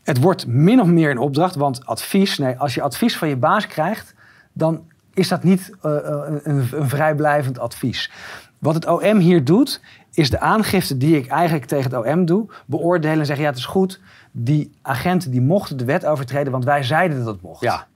[0.04, 3.36] Het wordt min of meer een opdracht, want advies, nee, als je advies van je
[3.36, 4.14] baas krijgt,
[4.54, 5.92] dan is dat niet eh,
[6.26, 8.12] een, een, vrijblijvend advies.
[8.60, 9.82] Wat het OM hier doet,
[10.14, 13.60] is de aangifte die ik eigenlijk tegen het OM doe, beoordelen en zeggen: ja, het
[13.60, 14.00] is goed.
[14.32, 17.62] Die agenten die mochten de wet overtreden, want wij zeiden dat het mocht.
[17.62, 17.88] Ja.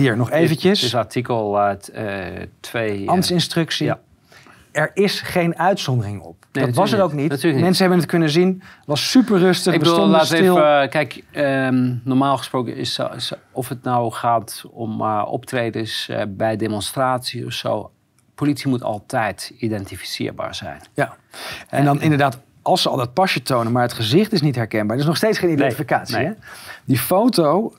[0.00, 0.78] Hier nog eventjes.
[0.80, 3.10] Dit is artikel eh 2.
[3.10, 3.86] Ambtsinstructie.
[3.86, 4.00] ja.
[4.72, 6.46] Er is geen uitzondering op.
[6.52, 7.20] Nee, dat was er natuurlijk ook niet.
[7.20, 7.30] niet.
[7.30, 7.64] Natuurlijk niet.
[7.64, 8.62] Mensen hebben het kunnen zien.
[8.86, 9.72] was super rustig.
[9.74, 10.38] Ik bedoel, laat stil.
[10.56, 10.82] even.
[10.82, 13.00] eh, kijk, ehm, normaal gesproken is,
[13.52, 17.90] of het nou gaat om eh, optredens eh, bij demonstraties of zo.
[18.34, 20.80] Politie moet altijd identificeerbaar zijn.
[20.94, 21.16] Ja.
[21.68, 24.96] En dan inderdaad, als ze al dat pasje tonen, maar het gezicht is niet herkenbaar.
[24.96, 26.16] Er is nog steeds geen identificatie.
[26.16, 26.26] nee.
[26.26, 26.32] Hè?
[26.84, 27.72] Die foto,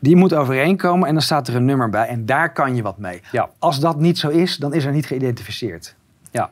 [0.00, 2.06] die moet overeenkomen en dan staat er een nummer bij.
[2.06, 3.20] En daar kan je wat mee.
[3.32, 3.48] Ja.
[3.58, 5.94] Als dat niet zo is, dan is er niet geïdentificeerd.
[6.30, 6.50] Ja.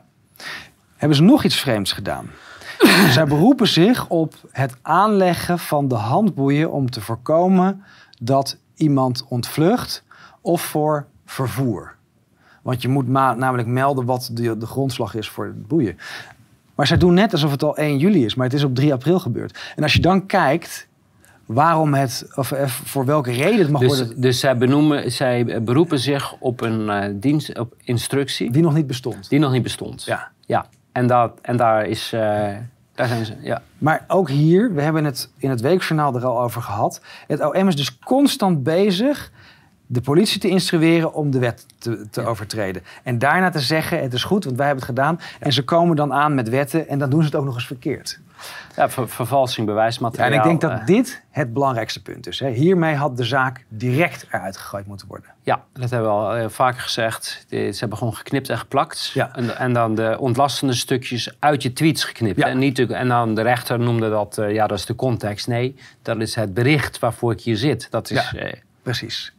[0.95, 2.29] Hebben ze nog iets vreemds gedaan?
[3.11, 7.83] Zij beroepen zich op het aanleggen van de handboeien om te voorkomen
[8.19, 10.03] dat iemand ontvlucht
[10.41, 11.95] of voor vervoer.
[12.61, 15.97] Want je moet namelijk melden wat de, de grondslag is voor het boeien.
[16.75, 18.93] Maar zij doen net alsof het al 1 juli is, maar het is op 3
[18.93, 19.73] april gebeurd.
[19.75, 20.87] En als je dan kijkt
[21.45, 25.63] waarom het, of eh, voor welke reden het mag Dus, worden, dus zij, benoemen, zij
[25.63, 29.29] beroepen zich op een eh, dienst, op instructie die nog niet bestond.
[29.29, 30.03] die nog niet bestond.
[30.03, 30.31] Ja.
[30.45, 30.65] ja.
[30.91, 32.19] En, dat, en daar is, eh,
[32.95, 33.61] daar zijn ze, ja.
[33.77, 37.01] Maar ook hier, we hebben het in het weekjournaal er al over gehad.
[37.27, 39.31] Het OM is dus constant bezig
[39.87, 42.83] de politie te instrueren om de wet te, te overtreden.
[43.03, 45.19] En daarna te zeggen, het is goed, want wij hebben het gedaan.
[45.39, 47.67] En ze komen dan aan met wetten en dan doen ze het ook nog eens
[47.67, 48.19] verkeerd.
[48.75, 50.31] ja ver- vervalsing Ja, bewijsmateriaal.
[50.31, 52.39] en ik denk dat eh, dit het belangrijkste punt is.
[52.39, 52.49] Hè.
[52.49, 55.29] Hiermee had de zaak direct eruit gegooid moeten worden.
[55.43, 57.45] Ja, dat hebben we al eh, vaker gezegd.
[57.49, 59.11] Ze hebben gewoon geknipt en geplakt.
[59.13, 59.35] Ja.
[59.35, 62.41] En, en dan de ontlastende stukjes uit je tweets geknipt.
[62.41, 65.47] En, niet, en dan de rechter noemde dat, eh, ja, dat is de context.
[65.47, 67.87] Nee, dat is het bericht waarvoor ik hier zit.
[67.91, 68.39] Dat is, Ja.
[68.39, 69.33] eh, Precies.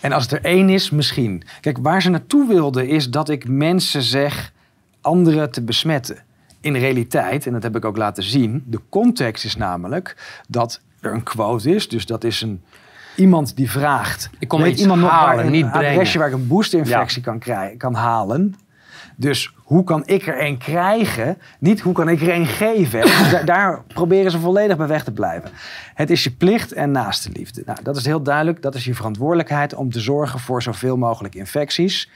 [0.00, 1.42] En als het er één is, misschien.
[1.60, 4.52] Kijk, waar ze naartoe wilden is dat ik mensen zeg
[5.00, 6.18] anderen te besmetten.
[6.60, 10.16] In realiteit, en dat heb ik ook laten zien, de context is namelijk
[10.48, 11.88] dat er een quote is.
[11.88, 12.62] Dus dat is een,
[13.16, 14.30] iemand die vraagt.
[14.38, 16.18] Ik kom weet iemand nog halen, waar een niet adresje brengen.
[16.18, 18.54] waar ik een boosterinfectie kan, krijgen, kan halen.
[19.20, 21.38] Dus hoe kan ik er een krijgen?
[21.58, 23.00] Niet hoe kan ik er een geven?
[23.00, 25.50] Dus daar, proberen ze volledig bij weg te blijven.
[25.94, 27.62] Het is je plicht en naaste liefde.
[27.66, 28.62] Nou, dat is heel duidelijk.
[28.62, 32.10] Dat is je verantwoordelijkheid om te zorgen voor zoveel mogelijk infecties.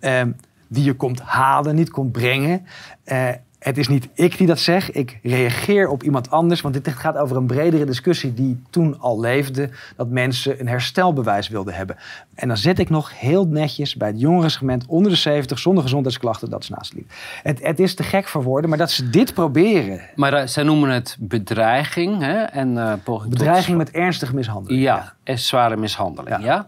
[0.00, 0.30] ehm,
[0.68, 2.66] die je komt halen, niet komt brengen.
[3.04, 4.90] Eh, het is niet ik die dat zeg.
[4.90, 6.60] Ik reageer op iemand anders.
[6.60, 9.70] Want dit gaat over een bredere discussie die toen al leefde.
[9.96, 11.96] Dat mensen een herstelbewijs wilden hebben.
[12.34, 16.50] En dan zet ik nog heel netjes bij het jongerensegment onder de 70 zonder gezondheidsklachten.
[16.50, 17.12] Dat is naast liefde.
[17.42, 20.00] Het, het is te gek voor woorden, maar dat ze dit proberen.
[20.14, 22.20] maar eh, zij noemen het bedreiging.
[22.20, 22.42] Hè?
[22.42, 24.82] En, eh, poging tot- Bedreiging met ernstige mishandeling.
[24.82, 26.36] Ja, en zware mishandeling.
[26.36, 26.38] Ja.
[26.44, 26.66] Ja.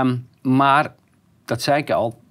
[0.00, 0.92] Ehm, maar,
[1.44, 2.24] dat zei ik al.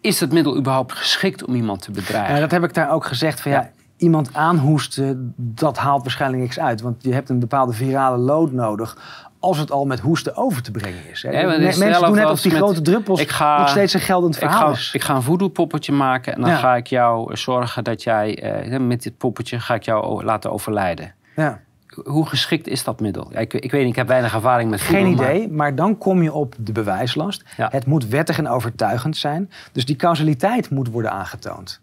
[0.00, 2.34] Is het middel überhaupt geschikt om iemand te bedreigen?
[2.34, 3.60] En dat heb ik daar ook gezegd van ja.
[3.60, 3.70] Ja.
[3.96, 6.80] Iemand aanhoesten, dat haalt waarschijnlijk niks uit.
[6.80, 8.96] Want je hebt een bepaalde virale lood nodig.
[9.40, 11.22] Als het al met hoesten over te brengen is.
[11.22, 11.30] Hè.
[11.40, 14.00] Ja, Mensen doen net als of die met- grote druppels ik ga- nog steeds een
[14.00, 14.90] geldend Ik verhaal ga, is.
[14.94, 16.56] ik ga een voodoo-poppetje maken en dan Ja.
[16.56, 21.14] ga ik jou zorgen dat jij eh, met dit poppetje ga ik jou laten overlijden.
[21.36, 21.60] Ja.
[22.04, 23.28] Hoe geschikt is dat middel?
[23.32, 25.98] Ja, ik, ik weet niet, ik heb weinig ervaring met Geen maar- idee, maar dan
[25.98, 27.44] kom je op de bewijslast.
[27.56, 27.68] Ja.
[27.72, 29.50] Het moet wettig en overtuigend zijn.
[29.72, 31.80] Dus die causaliteit moet worden aangetoond.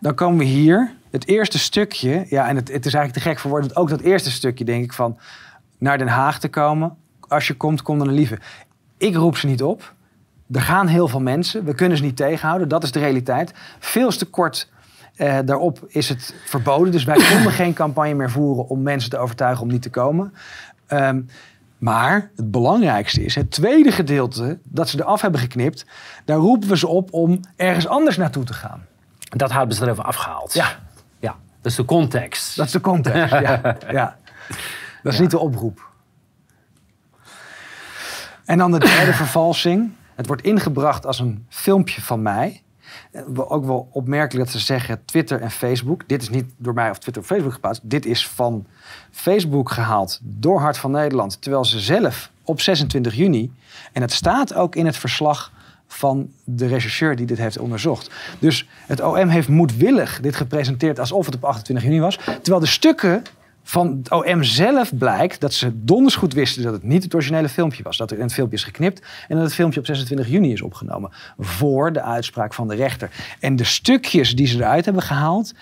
[0.00, 0.92] Dan komen we hier.
[1.10, 3.76] Het eerste stukje, ja, en het, het is eigenlijk te gek voor woorden.
[3.76, 5.18] Ook dat eerste stukje, denk ik, van
[5.78, 6.96] naar Den Haag te komen.
[7.28, 8.38] Als je komt, kom dan een lieve.
[8.96, 9.94] Ik roep ze niet op.
[10.52, 11.64] Er gaan heel veel mensen.
[11.64, 12.68] We kunnen ze niet tegenhouden.
[12.68, 13.52] Dat is de realiteit.
[13.78, 14.68] Veel te kort
[15.16, 16.92] eh, daarop is het verboden.
[16.92, 20.34] Dus wij konden geen campagne meer voeren om mensen te overtuigen om niet te komen.
[20.86, 21.20] Ehm,
[21.78, 25.86] maar het belangrijkste is het tweede gedeelte dat ze eraf hebben geknipt.
[26.24, 28.86] Daar roepen we ze op om ergens anders naartoe te gaan.
[29.18, 30.52] Dat hebben ze er even afgehaald.
[30.52, 30.78] Ja.
[31.18, 31.36] ja.
[31.60, 32.56] Dat is de context.
[32.56, 33.30] Dat is de context.
[33.30, 33.76] ja.
[33.90, 34.16] ja.
[35.02, 35.90] Dat is niet de oproep.
[38.44, 39.92] En dan de derde vervalsing.
[40.14, 42.62] Het wordt ingebracht als een filmpje van mij.
[43.10, 46.02] Eh, Ook wel opmerkelijk dat ze zeggen Twitter en Facebook.
[46.06, 47.80] Dit is niet door mij of Twitter of Facebook geplaatst.
[47.84, 48.66] Dit is van
[49.10, 51.42] Facebook gehaald door Hart van Nederland.
[51.42, 53.52] Terwijl ze zelf op 26 juni...
[53.92, 55.52] en het staat ook in het verslag
[55.86, 58.10] van de rechercheur die dit heeft onderzocht.
[58.38, 62.16] Dus het OM heeft moedwillig dit gepresenteerd alsof het op 28 juni was.
[62.16, 63.22] Terwijl de stukken
[63.62, 67.48] van het OM zelf blijkt dat ze donders goed wisten dat het niet het originele
[67.48, 67.96] filmpje was.
[67.96, 71.10] Dat er een filmpje is geknipt en dat het filmpje op 26 juni is opgenomen.
[71.38, 73.10] Voor de uitspraak van de rechter.
[73.40, 75.54] En de stukjes die ze eruit hebben gehaald,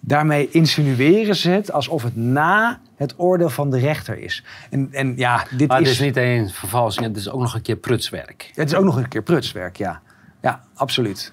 [0.00, 4.44] daarmee insinueren ze het alsof het na het oordeel van de rechter is.
[4.70, 7.54] En, en ja, dit Maar het is, is niet eens vervalsing, het is ook nog
[7.54, 8.50] een keer prutswerk.
[8.54, 10.00] het is ook nog een keer prutswerk, ja.
[10.42, 11.32] Ja, absoluut.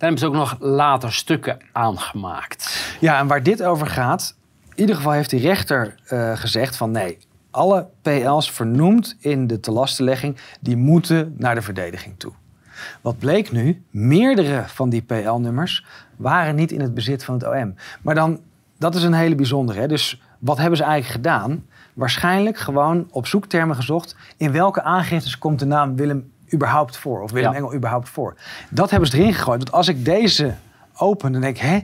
[0.00, 2.94] Daar hebben ze ook nog later stukken aangemaakt.
[3.00, 4.36] Ja, en waar dit over gaat,
[4.80, 7.18] ieder geval heeft die rechter eh, gezegd van nee,
[7.50, 12.32] alle PL's vernoemd in de telastenlegging, die moeten naar de verdediging toe.
[13.00, 13.82] Wat bleek nu?
[13.90, 17.74] Meerdere van die PL-nummers waren niet in het bezit van het OM.
[18.02, 18.40] Maar dan,
[18.78, 19.80] dat is een hele bijzondere.
[19.80, 19.88] Hè?
[19.88, 21.64] Dus wat hebben ze eigenlijk gedaan?
[21.94, 24.16] Waarschijnlijk gewoon op zoektermen gezocht.
[24.36, 27.22] In welke aangiftes komt de naam Willem überhaupt voor?
[27.22, 27.56] Of Willem Ja.
[27.56, 28.34] Engel überhaupt voor?
[28.70, 29.58] Dat hebben ze erin gegooid.
[29.58, 30.54] Want als ik deze
[30.96, 31.78] open, dan denk ik, hè?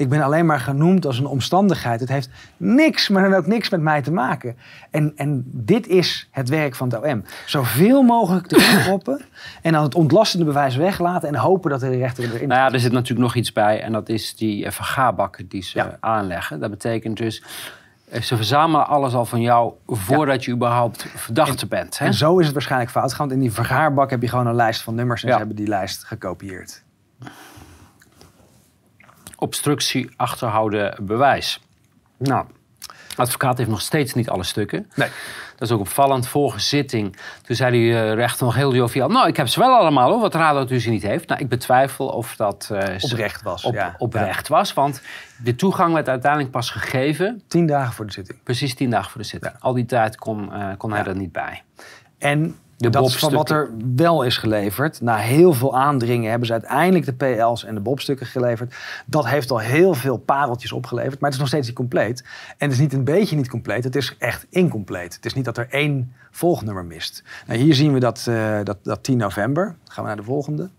[0.00, 2.00] Ik ben alleen maar genoemd als een omstandigheid.
[2.00, 4.56] Het heeft niks, maar dan ook niks met mij te maken.
[4.90, 7.24] En, en dit is het werk van het OM.
[7.46, 9.20] Zoveel mogelijk erin proppen
[9.62, 12.80] en dan het ontlastende bewijs weglaten en hopen dat de rechter erin Nou ja, er
[12.80, 15.96] zit natuurlijk nog iets bij en dat is die eh, vergaarbakken die ze Ja.
[16.00, 16.60] aanleggen.
[16.60, 17.42] Dat betekent dus,
[18.10, 21.98] Eh, Ze verzamelen alles al van jou voordat je überhaupt verdachte bent.
[21.98, 22.06] Hè?
[22.06, 23.28] En zo is het waarschijnlijk fout gegaan.
[23.28, 25.32] Want in die vergaarbak heb je gewoon een lijst van nummers en Ja.
[25.32, 26.82] ze hebben die lijst gekopieerd.
[29.40, 31.60] Obstructie, achterhouden, bewijs.
[32.18, 32.46] Nou,
[33.16, 34.90] de advocaat heeft nog steeds niet alle stukken.
[34.94, 35.08] Nee.
[35.56, 36.28] Dat is ook opvallend.
[36.28, 39.08] Vorige zitting, toen zei de eh, rechter nog heel joviaal...
[39.08, 41.28] nou, ik heb ze wel allemaal, hoor, wat ze niet heeft.
[41.28, 43.64] Nou, ik betwijfel of dat eh, Oprecht was.
[43.64, 43.94] op, ja.
[43.98, 44.72] oprecht was.
[44.72, 45.02] Want
[45.42, 47.42] de toegang werd uiteindelijk pas gegeven...
[47.48, 48.42] Tien dagen voor de zitting.
[48.42, 49.52] precies tien dagen voor de zitting.
[49.58, 51.62] Al die tijd kon, eh, kon hij er niet bij.
[52.18, 55.00] En De dat is van wat er wel is geleverd.
[55.00, 58.74] Na heel veel aandringen hebben ze uiteindelijk de PL's en de bobstukken geleverd.
[59.06, 61.20] Dat heeft al heel veel pareltjes opgeleverd.
[61.20, 62.24] Maar het is nog steeds niet compleet.
[62.48, 63.84] En het is niet een beetje niet compleet.
[63.84, 65.14] Het is echt incompleet.
[65.14, 67.22] Het is niet dat er één volgnummer mist.
[67.46, 69.64] Nou, hier zien we dat, eh, dat, dat 10 november.
[69.64, 70.70] Dan gaan we naar de volgende.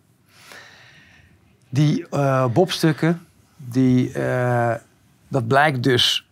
[1.69, 4.75] Die eh, bobstukken, die, eh,
[5.27, 6.27] dat blijkt dus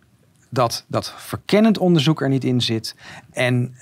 [0.48, 2.96] dat dat verkennend onderzoek er niet in zit.
[3.30, 3.74] En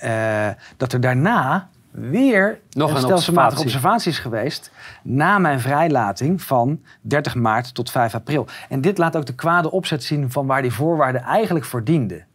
[0.77, 3.63] dat er daarna weer Nog een stelselmatige observatie.
[3.65, 4.71] observatie is geweest.
[5.03, 8.47] Na mijn vrijlating van 30 maart tot 5 april.
[8.69, 12.27] En dit laat ook de kwade opzet zien van waar die voorwaarden eigenlijk voor dienden.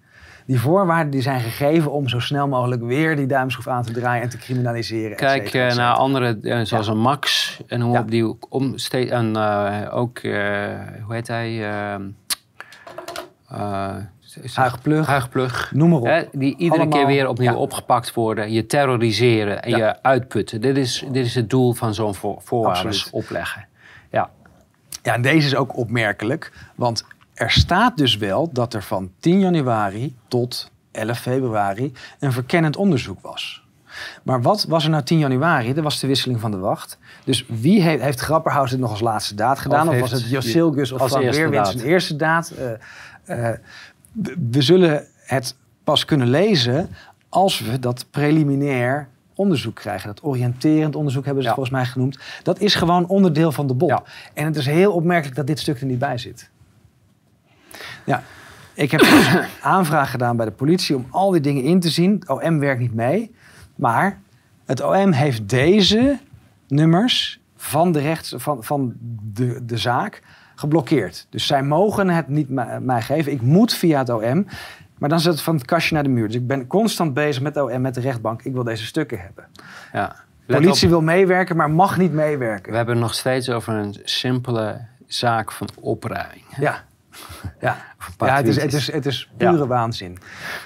[0.46, 4.22] Die voorwaarden die zijn gegeven om zo snel mogelijk weer die duimschroef aan te draaien
[4.22, 5.10] en te criminaliseren.
[5.10, 5.88] et Kijk cetera, et eh, cetera.
[5.88, 8.00] naar andere, eh, zoals een Max en hoe Ja.
[8.00, 11.56] op die om en eh, ook hoe heet hij?
[13.48, 14.04] is-
[14.54, 15.06] Huigplug.
[15.06, 15.70] Huigplug.
[15.74, 16.06] Noem maar op.
[16.06, 17.56] Hè, die iedere Allemaal, keer weer opnieuw ja.
[17.56, 19.76] opgepakt worden, je terroriseren en Ja.
[19.76, 20.60] je uitputten.
[20.60, 22.42] Dit is, dit is het doel van zo'n voor,
[23.10, 23.66] opleggen.
[24.10, 24.30] Ja,
[25.02, 26.52] Ja, en deze is ook opmerkelijk.
[26.74, 32.76] Want er staat dus wel dat er van 10 januari tot 11 februari een verkennend
[32.76, 33.64] onderzoek was.
[34.22, 35.74] Maar wat was er nou 10 januari?
[35.74, 36.98] Dat was de wisseling van de wacht.
[37.24, 39.88] Dus wie heeft, heeft Grapperhaus dit nog als laatste daad gedaan?
[39.88, 42.50] Of, Of was het Josilgus of eerste Weerwind zijn eerste daad?
[42.50, 43.58] Eh, eh,
[44.50, 46.88] we- zullen het pas kunnen lezen
[47.28, 50.08] als we dat preliminair onderzoek krijgen.
[50.08, 52.18] Dat oriënterend onderzoek hebben ze het volgens mij genoemd.
[52.42, 53.74] Dat is gewoon onderdeel van de.
[53.86, 54.02] Ja.
[54.34, 56.50] En het is heel opmerkelijk dat dit stuk er niet bij zit.
[58.04, 58.22] Ja,
[58.74, 59.00] ik heb
[59.60, 62.12] aanvraag gedaan bij de politie om al die dingen in te zien.
[62.12, 63.34] Het OM werkt niet mee.
[63.74, 64.20] Maar
[64.64, 66.18] het OM heeft deze
[66.68, 68.94] nummers van de, rechts, van, van
[69.32, 70.22] de, de zaak
[70.54, 71.26] geblokkeerd.
[71.30, 72.48] Dus zij mogen het niet
[72.80, 73.32] mij, geven.
[73.32, 74.46] Ik moet via het OM.
[74.98, 76.26] Maar dan zit het van het kastje naar de muur.
[76.26, 78.42] Dus ik ben constant bezig met OM, met de rechtbank.
[78.42, 79.44] Ik wil deze stukken hebben.
[79.92, 80.16] ja.
[80.46, 82.70] Let politie wil meewerken, maar mag niet meewerken.
[82.70, 86.44] we hebben het nog steeds over een simpele zaak van opruiming.
[86.58, 86.84] Ja.
[87.60, 87.76] Ja,
[88.18, 89.50] ja het, is, het, is, het is Ja.
[89.50, 90.18] pure waanzin.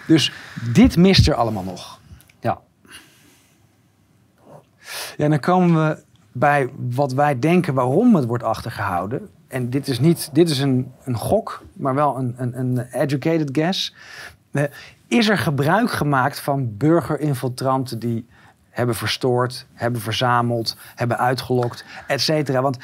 [0.07, 0.33] Dus
[0.73, 2.01] dit mist er allemaal nog.
[2.41, 2.59] Ja.
[5.17, 9.29] Ja, en dan komen we bij wat wij denken waarom het wordt achtergehouden.
[9.49, 13.49] En dit is, niet, dit is een, een gok, maar wel een, een, een educated
[13.53, 13.95] guess.
[14.51, 14.63] Eh,
[15.09, 18.27] Is er gebruik gemaakt van burgerinfiltranten die
[18.71, 22.63] hebben verstoord, hebben verzameld, hebben uitgelokt, et cetera?
[22.63, 22.79] Want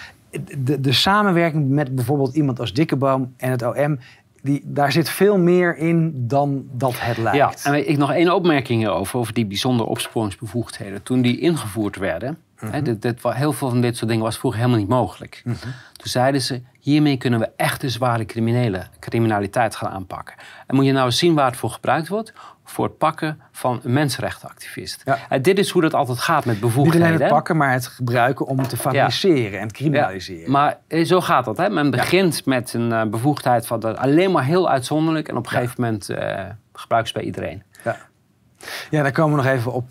[0.59, 3.99] de, de samenwerking met bijvoorbeeld iemand als Dikkeboom en het OM...
[4.43, 7.63] Die, daar zit veel meer in dan dat het lijkt.
[7.63, 11.03] Ja, en ik nog één opmerking hierover, over die bijzondere opsporingsbevoegdheden.
[11.03, 12.39] Toen die ingevoerd werden,
[12.71, 15.43] hè, dit, heel veel van dit soort dingen was vroeger helemaal niet mogelijk.
[15.45, 20.35] Toen zeiden ze, hiermee kunnen we echte zware criminele, criminaliteit gaan aanpakken.
[20.67, 22.33] En moet je nou eens zien waar het voor gebruikt wordt?
[22.65, 25.03] Voor het pakken van een mensenrechtenactivist.
[25.05, 25.19] Ja.
[25.29, 27.07] En dit is hoe dat altijd gaat met Niet bevoegdheden.
[27.07, 30.43] alleen het pakken, maar het gebruiken om te fabriceren en te criminaliseren.
[30.45, 31.57] Ja, maar eh, zo gaat dat.
[31.57, 31.71] Hè?
[31.71, 35.29] Men begint met een eh, bevoegdheid van dat alleen maar heel uitzonderlijk.
[35.29, 37.63] En op een gegeven moment eh gebruiken ze bij iedereen.
[37.85, 37.97] Ja.
[38.91, 39.91] ja, dan komen we nog even op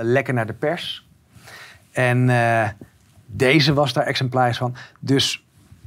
[0.00, 1.03] lekker naar de pers.
[1.94, 2.68] En eh,
[3.26, 4.74] deze was daar exemplaars van.
[5.00, 5.44] Dus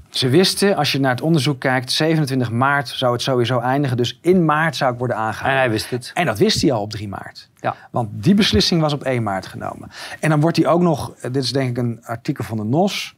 [0.09, 3.97] ze wisten, als je naar het onderzoek kijkt, 27 maart zou het sowieso eindigen.
[3.97, 5.59] Dus in maart zou ik worden En aangehouden.
[5.61, 6.11] hij wist het.
[6.13, 7.49] En dat wist hij al op 3 maart.
[7.55, 7.75] Ja.
[7.91, 9.89] Want die beslissing was op 1 maart genomen.
[10.19, 12.63] En dan wordt hij ook nog, eh, dit is denk ik een artikel van de
[12.63, 13.15] NOS.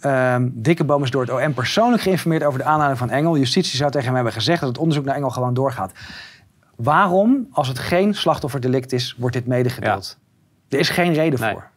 [0.00, 3.36] Ehm Dikkeboom is door het OM persoonlijk geïnformeerd over de aanhouding van Engel.
[3.38, 5.92] Justitie zou tegen hem hebben gezegd dat het onderzoek naar Engel gewoon doorgaat.
[6.76, 10.18] Waarom, als het geen slachtofferdelict is, wordt dit medegedeeld?
[10.68, 11.52] Er is geen reden Nee.
[11.52, 11.68] voor.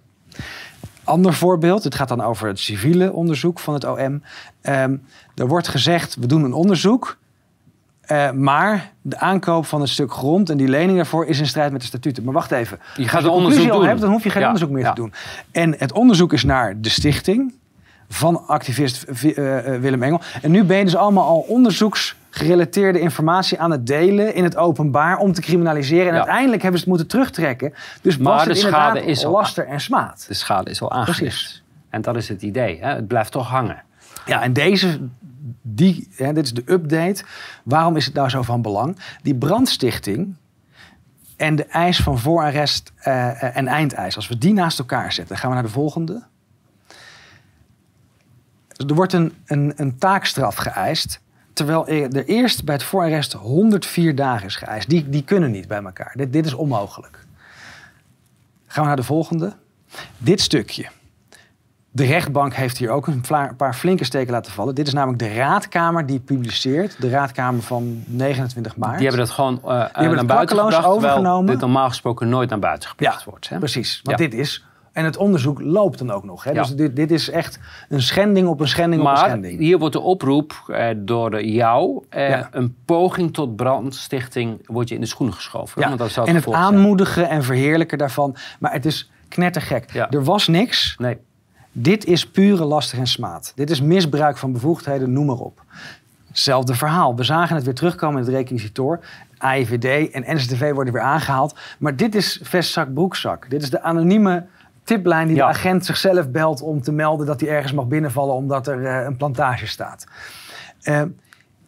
[1.09, 4.23] Ander voorbeeld, het gaat dan over het civiele onderzoek van het OM.
[4.61, 4.95] Ehm,
[5.35, 7.17] er wordt gezegd, we doen een onderzoek.
[8.01, 11.71] eh, maar de aankoop van een stuk grond en die lening daarvoor is in strijd
[11.71, 12.23] met de statuten.
[12.23, 12.79] Maar wacht even.
[12.95, 13.87] Je gaat een onderzoek conclusie al doen.
[13.87, 14.89] hebt, dan hoef je geen Ja, onderzoek meer ja.
[14.93, 15.13] te doen.
[15.51, 17.53] En het onderzoek is naar de stichting
[18.09, 20.21] van activist Vi- eh, eh, Willem Engel.
[20.41, 21.39] En nu ben je dus allemaal al
[22.29, 26.07] onderzoeksgerelateerde informatie aan het delen in het openbaar om te criminaliseren.
[26.07, 26.17] En Ja.
[26.19, 27.73] uiteindelijk hebben ze het moeten terugtrekken.
[28.01, 30.25] Dus Maar was de het schade is al- laster en smaad.
[30.27, 31.19] De schade is al aangericht.
[31.19, 31.63] Precies.
[31.89, 32.79] En dat is het idee.
[32.81, 32.93] Hè?
[32.93, 33.83] Het blijft toch hangen.
[34.25, 34.99] Ja, en deze,
[35.61, 37.23] die, hè, dit is de update.
[37.63, 38.97] Waarom is het nou zo van belang?
[39.21, 40.35] Die brandstichting
[41.37, 44.15] en de eis van voorarrest eh, en eindeis.
[44.15, 46.23] Als we die naast elkaar zetten, gaan we naar de volgende.
[48.87, 51.19] Er wordt een, een, een taakstraf geëist.
[51.59, 54.89] Terwijl er eerst bij het voorarrest 104 dagen is geëist.
[54.89, 56.11] Die, die kunnen niet bij elkaar.
[56.15, 57.19] Dit, dit is onmogelijk.
[58.67, 59.53] Gaan we naar de volgende.
[60.17, 60.87] Dit stukje.
[61.91, 63.23] De rechtbank heeft hier ook een
[63.57, 64.75] paar flinke steken laten vallen.
[64.75, 67.01] Dit is namelijk de raadkamer die publiceert.
[67.01, 68.97] De raadkamer van 29 maart.
[68.97, 71.45] Die hebben dat gewoon eh, het naar buiten gebracht, overgenomen.
[71.45, 73.49] dit normaal gesproken nooit naar buiten gebracht Ja, wordt.
[73.49, 73.57] Hè?
[73.57, 74.25] Precies, want Ja.
[74.27, 74.65] dit is...
[74.99, 76.43] En het onderzoek loopt dan ook nog.
[76.43, 76.51] Hè?
[76.51, 76.61] Ja.
[76.61, 77.59] Dus dit, dit is echt
[77.89, 79.59] een schending op een schending op een schending.
[79.59, 82.47] hier wordt de oproep eh, door jou, eh, Ja.
[82.51, 85.81] een poging tot brandstichting, wordt je in de schoenen geschoven.
[85.81, 86.55] Ja, Want dat zou en het zijn.
[86.55, 88.35] aanmoedigen en verheerlijken daarvan.
[88.59, 89.93] Maar het is knettergek.
[90.09, 90.95] Er was niks.
[90.97, 91.17] Nee,
[91.71, 93.51] Dit is pure lastig en smaad.
[93.55, 95.61] Dit is misbruik van bevoegdheden, noem maar op.
[96.27, 97.15] Hetzelfde verhaal.
[97.15, 98.99] We zagen het weer terugkomen in het requisitoor.
[99.37, 101.55] AIVD en NCTV worden weer aangehaald.
[101.79, 103.49] Maar dit is vestzak, broekzak.
[103.49, 104.45] Dit is de anonieme
[104.83, 105.43] tiplijn die Ja.
[105.47, 109.05] de agent zichzelf belt om te melden dat hij ergens mag binnenvallen omdat er eh,
[109.05, 110.05] een plantage staat.
[110.81, 111.01] Eh,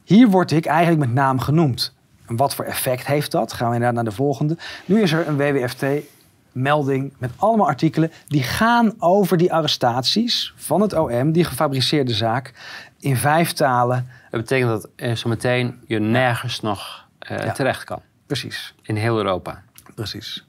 [0.04, 1.94] hier word ik eigenlijk met naam genoemd.
[2.28, 3.54] En wat voor effect heeft dat?
[3.54, 4.58] Gaan we inderdaad naar de volgende.
[4.86, 10.94] Nu is er een WWFT-melding met allemaal artikelen die gaan over die arrestaties van het
[10.94, 12.54] OM, die gefabriceerde zaak,
[13.00, 14.08] in vijf talen.
[14.30, 17.52] dat betekent dat eh, zometeen je nergens nog Ja.
[17.52, 18.02] terecht kan.
[18.26, 19.62] Precies, In heel Europa.
[19.96, 20.46] precies.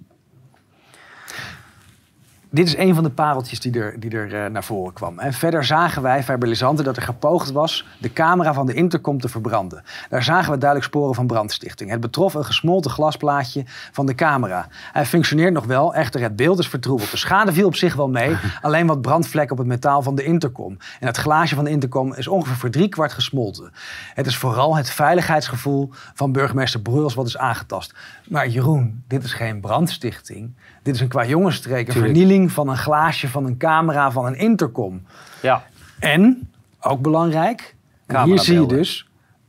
[2.54, 5.18] Dit is een van de pareltjes die er, die er eh, naar voren kwam.
[5.18, 9.28] En verder zagen wij, verbalisanten, dat er gepoogd was de camera van de intercom te
[9.28, 9.82] verbranden.
[10.08, 11.90] Daar zagen we duidelijk sporen van brandstichting.
[11.90, 14.68] Het betrof een gesmolten glasplaatje van de camera.
[14.92, 17.10] Hij functioneert nog wel, echter het beeld is vertroebeld.
[17.10, 20.24] De schade viel op zich wel mee, alleen wat brandvlekken op het metaal van de
[20.24, 20.76] intercom.
[21.00, 23.72] En het glaasje van de intercom is ongeveer voor drie kwart gesmolten.
[24.14, 27.94] Het is vooral het veiligheidsgevoel van burgemeester Bruls wat is aangetast.
[28.28, 30.54] Maar Jeroen, dit is geen brandstichting.
[30.83, 32.14] Dit is een qua jongensstreek, een Tuurlijk.
[32.16, 35.03] vernieling van een glaasje, van een camera, van een intercom.
[35.42, 35.64] Ja.
[35.99, 37.75] En, ook belangrijk,
[38.07, 39.07] en hier zie je dus...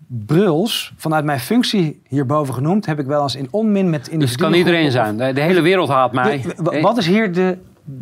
[0.08, 4.14] Bruls, vanuit mijn functie hierboven genoemd, heb ik wel eens in onmin met Dus het
[4.14, 4.50] individuen...
[4.50, 5.18] kan iedereen zijn.
[5.18, 6.42] De, de hele wereld haat mij.
[6.64, 7.58] De- wat is hier de...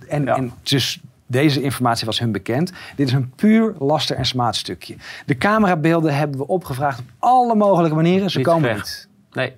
[0.08, 0.36] En, Ja.
[0.36, 2.72] en dus deze informatie was hun bekend.
[2.96, 4.96] Dit is een puur laster- en smaadstukje.
[5.26, 8.30] De camerabeelden hebben we opgevraagd op alle mogelijke manieren.
[8.30, 9.08] Ze Niet komen niet.
[9.34, 9.54] Nee.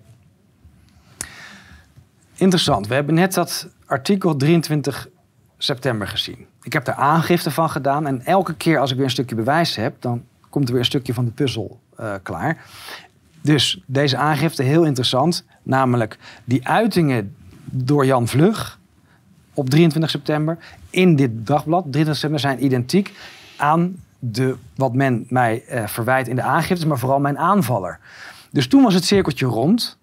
[2.43, 2.87] Interessant.
[2.87, 5.07] We hebben net dat artikel 23
[5.57, 6.45] september gezien.
[6.61, 8.07] Ik heb daar aangifte van gedaan.
[8.07, 9.95] En elke keer als ik weer een stukje bewijs heb...
[9.99, 12.65] dan komt er weer een stukje van de puzzel eh, klaar.
[13.41, 15.45] Dus deze aangifte heel interessant.
[15.63, 18.79] Namelijk die uitingen door Jan Vlug
[19.53, 20.57] op 23 september
[20.89, 23.13] in dit dagblad, 23 september, zijn identiek
[23.57, 27.99] aan de, wat men mij eh, verwijt in de aangifte, maar vooral mijn aanvaller.
[28.51, 29.97] Dus toen was het cirkeltje rond.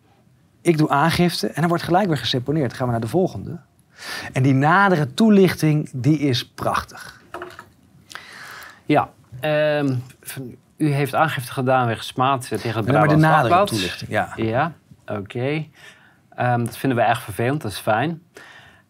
[0.62, 2.68] Ik doe aangifte en dan wordt gelijk weer geseponeerd.
[2.68, 3.58] Dan gaan we naar de volgende.
[4.32, 7.22] En die nadere toelichting, die is prachtig.
[8.86, 9.08] Ja.
[9.40, 9.94] ehm,
[10.76, 13.68] u heeft aangifte gedaan wegens smaad tegen het Maar, maar de nadere Dagblad.
[13.68, 14.32] toelichting, ja.
[14.36, 14.72] Ja,
[15.06, 15.64] oké.
[16.34, 18.22] Ehm, dat vinden we erg vervelend, dat is fijn.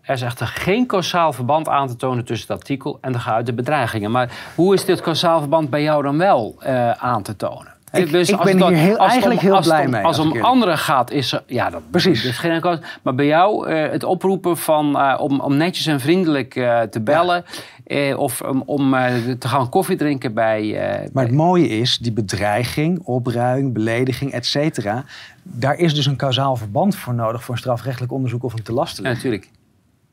[0.01, 3.53] Er is echter geen kausaal verband aan te tonen tussen het artikel en de geuite
[3.53, 4.11] bedreigingen.
[4.11, 7.75] Maar hoe is dit kausaal verband bij jou dan wel eh, aan te tonen?
[7.93, 10.79] Ik- als ben dan- hier heel- eigenlijk om- heel blij om- mee, Als om anderen
[10.79, 11.43] gaat, is er...
[11.47, 12.25] Ja, dat Precies.
[12.25, 16.01] is geen kous- Maar bij jou, eh, het oproepen van, eh, om, om netjes en
[16.01, 17.45] vriendelijk eh, te bellen...
[17.87, 18.91] eh, of om, om
[19.39, 20.73] te gaan koffie drinken bij...
[21.13, 25.05] Maar het mooie is, die bedreiging, opruiing, belediging, et cetera...
[25.43, 27.43] daar is dus een kausaal verband voor nodig...
[27.45, 29.49] voor een strafrechtelijk onderzoek of een te lasten ja, natuurlijk.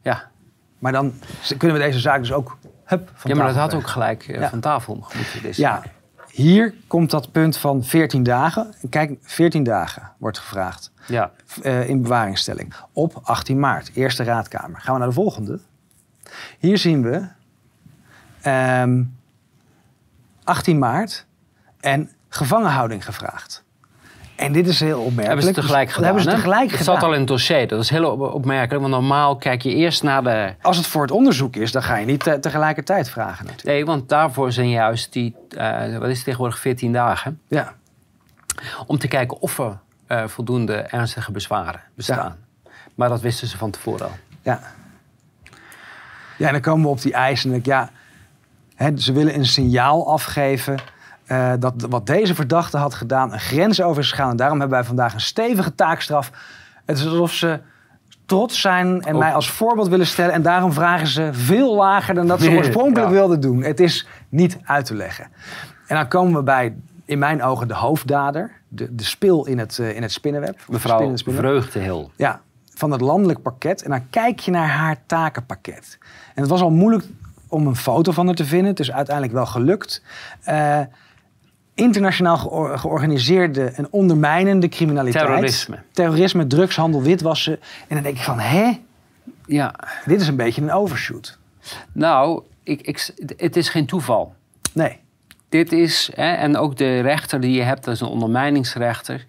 [0.02, 0.24] Ja.
[0.80, 1.14] Maar dan
[1.58, 4.50] kunnen we deze zaak dus ook hup, van ja, maar dat had ook gelijk Ja.
[4.50, 5.42] van tafel moeten.
[5.42, 5.58] Dus.
[5.58, 5.84] Ja,
[6.38, 8.74] hier komt dat punt van 14 dagen.
[8.90, 11.32] Kijk, 14 dagen wordt gevraagd ja.
[11.62, 12.74] eh, in bewaringstelling.
[12.92, 14.82] Op 18 maart, Eerste Raadkamer.
[14.82, 15.60] Gaan we naar de volgende.
[16.60, 17.28] Hier zien we
[18.42, 19.04] ehm,
[20.44, 21.26] 18 maart
[21.80, 23.64] en gevangenhouding gevraagd.
[24.38, 25.28] En dit is heel opmerkelijk.
[25.28, 26.14] Hebben ze tegelijk Dus- gedaan.
[26.14, 26.96] Dat hebben ze tegelijk het gedaan.
[26.96, 27.68] zat al in het dossier.
[27.68, 28.82] Dat is heel op- opmerkelijk.
[28.82, 30.54] Want normaal kijk je eerst naar de...
[30.62, 33.76] Als het voor het onderzoek is, dan ga je niet te- tegelijkertijd vragen natuurlijk.
[33.76, 35.36] Nee, want daarvoor zijn juist die...
[35.58, 36.60] eh, wat is het tegenwoordig?
[36.60, 37.40] 14 dagen.
[37.48, 37.74] Ja.
[38.88, 39.78] Om te kijken of er
[40.08, 42.36] eh, voldoende ernstige bezwaren bestaan.
[42.96, 44.16] Maar dat wisten ze van tevoren al.
[44.42, 44.60] Ja.
[46.38, 47.60] Ja, en dan komen we op die eisen.
[47.64, 47.90] Ja,
[48.76, 50.78] hè, ze willen een signaal afgeven
[51.28, 54.30] eh, dat wat deze verdachte had gedaan een grens over is gegaan.
[54.30, 56.32] En daarom hebben wij vandaag een stevige taakstraf.
[56.86, 57.60] Het is alsof ze
[58.26, 60.34] trots zijn en Ook- mij als voorbeeld willen stellen.
[60.34, 63.14] En daarom vragen ze veel lager dan dat ze oorspronkelijk ja.
[63.14, 63.64] wilden doen.
[63.64, 65.28] Het is niet uit te leggen.
[65.88, 66.76] En dan komen we bij,
[67.06, 68.52] in mijn ogen, de hoofddader.
[68.68, 70.54] De, de spil in het, uh, in het spinnenweb.
[70.54, 71.52] Spin in Mevrouw spinnenweb.
[71.52, 72.12] Vreugdehil.
[72.16, 72.42] Ja,
[72.74, 73.84] van het landelijk pakket.
[73.84, 75.98] En dan kijk je naar haar takenpakket.
[76.36, 77.06] En het was al moeilijk
[77.48, 78.68] om een foto van haar te vinden.
[78.70, 80.04] Het is uiteindelijk wel gelukt.
[80.44, 80.80] Eh,
[81.78, 85.26] internationaal geor- georganiseerde en ondermijnende criminaliteit.
[85.26, 85.80] Terrorisme.
[85.92, 87.54] Terrorisme, drugshandel, witwassen.
[87.88, 88.80] En dan denk ik van, hè?
[89.46, 89.74] Ja.
[90.06, 91.38] Dit is een beetje een overshoot.
[91.92, 94.34] Nou, ik, ik, het is geen toeval.
[94.74, 95.00] Nee.
[95.50, 99.26] Dit is, hè, en ook de rechter die je hebt, dat is een ondermijningsrechter.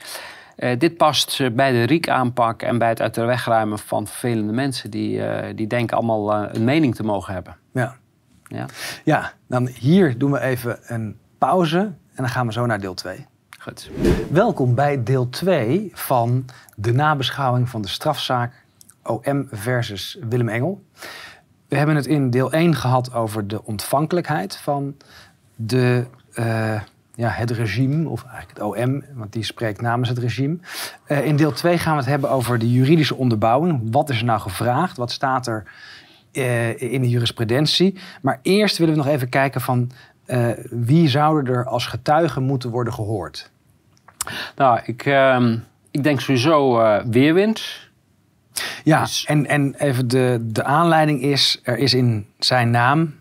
[0.57, 4.53] Eh, dit past bij de RIEK-aanpak en bij het uit de weg ruimen van vervelende
[4.53, 7.57] mensen die, eh, die denken allemaal eh, een mening te mogen hebben.
[7.73, 7.97] Ja.
[8.49, 8.67] Ja,
[9.05, 11.93] ja, dan hier doen we even een pauze.
[12.19, 13.27] En dan gaan we zo naar deel 2.
[13.59, 13.91] goed.
[14.31, 16.45] Welkom bij deel 2 van
[16.77, 18.65] de nabeschouwing van de strafzaak
[19.03, 20.83] OM versus Willem Engel.
[21.69, 24.97] We hebben het in deel 1 gehad over de ontvankelijkheid van
[25.55, 26.81] de, eh,
[27.15, 30.59] ja, het regime, of eigenlijk het OM, want die spreekt namens het regime.
[31.05, 33.81] Eh, in deel 2 gaan we het hebben over de juridische onderbouwing.
[33.91, 34.97] Wat is er nou gevraagd?
[34.97, 35.65] Wat staat er
[36.33, 37.99] eh, in de jurisprudentie?
[38.23, 39.91] Maar eerst willen we nog even kijken van
[40.29, 43.51] eh, wie zouden er als getuigen moeten worden gehoord?
[44.57, 45.57] Nou, ik, ehm,
[45.91, 47.89] ik denk sowieso eh, weerwind.
[48.85, 53.15] Ja, Dus- en, en even de, de aanleiding is, er is in zijn naam,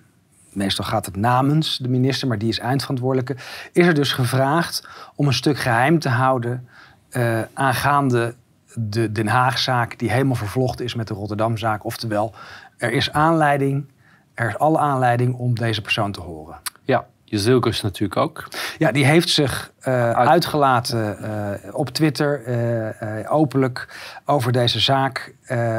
[0.52, 3.36] meestal gaat het namens de minister, maar die is eindverantwoordelijke,
[3.72, 6.68] is er dus gevraagd om een stuk geheim te houden
[7.10, 8.36] eh, aangaande
[8.74, 11.86] de Den Haagzaak, die helemaal vervlochten is met de Rotterdamzaak.
[11.86, 12.34] Oftewel,
[12.78, 13.86] er is aanleiding,
[14.34, 16.58] er is alle aanleiding om deze persoon te horen.
[16.88, 18.48] Ja, Jezilkes natuurlijk ook.
[18.78, 23.88] Ja, die heeft zich eh, Uit- uitgelaten eh, op Twitter, eh, openlijk,
[24.26, 25.36] over deze zaak.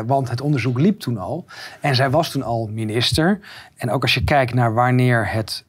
[0.06, 1.44] want het onderzoek liep toen al.
[1.80, 3.40] En zij was toen al minister.
[3.76, 5.64] En ook als je kijkt naar wanneer het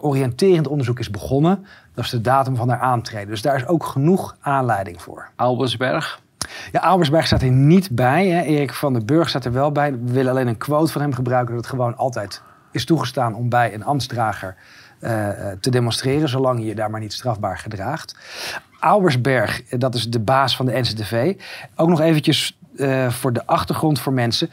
[0.00, 3.28] oriënterend onderzoek is begonnen, dat is de datum van haar aantreden.
[3.28, 5.28] Dus daar is ook genoeg aanleiding voor.
[5.36, 6.20] Albersberg.
[6.72, 8.28] Ja, Albersberg staat er niet bij.
[8.28, 8.42] Hè.
[8.42, 9.92] Erik van den Burg staat er wel bij.
[9.92, 13.48] We willen alleen een quote van hem gebruiken dat het gewoon altijd is toegestaan om
[13.48, 14.56] bij een ambtsdrager
[15.00, 18.16] eh, eh, te demonstreren, zolang je je daar maar niet strafbaar gedraagt.
[18.80, 21.34] Albersberg, eh, dat is de baas van de NCTV.
[21.76, 22.58] Ook nog eventjes
[23.08, 24.50] voor de achtergrond voor mensen.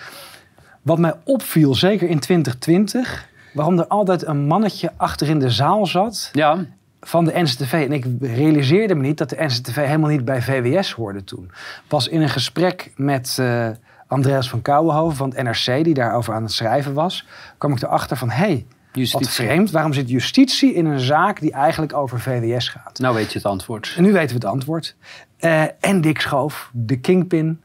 [0.82, 5.86] Wat mij opviel, zeker in 2020, waarom er altijd een mannetje achter in de zaal
[5.86, 6.66] zat Ja,
[7.02, 7.74] van de NCTV.
[7.74, 11.52] En ik realiseerde me niet dat de NCTV helemaal niet bij VWS hoorde toen.
[11.88, 13.38] Pas in een gesprek met
[14.08, 17.26] Andreas van Kouwenhoven van het NRC, die daarover aan het schrijven was,
[17.58, 21.52] kwam ik erachter van, hé, hey, wat vreemd, waarom zit justitie in een zaak die
[21.52, 23.00] eigenlijk over VWS gaat?
[23.00, 23.94] Nou weet je het antwoord.
[23.98, 24.96] En nu weten we het antwoord.
[25.38, 27.62] Eh, en Dick Schoof, de kingpin,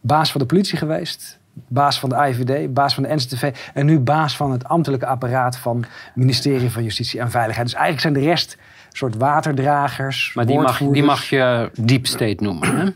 [0.00, 3.98] baas van de politie geweest, baas van de IVD, baas van de NCTV en nu
[3.98, 7.66] baas van het ambtelijke apparaat van het ministerie van Justitie en Veiligheid.
[7.66, 8.56] Dus eigenlijk zijn de rest
[8.92, 12.76] soort waterdragers, Maar die mag, die mag je deep state noemen.
[12.76, 12.90] Hè?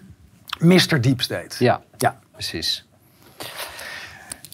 [0.59, 1.01] Mr.
[1.01, 1.65] Deep State.
[1.65, 2.19] Ja, Ja.
[2.39, 2.85] Precies.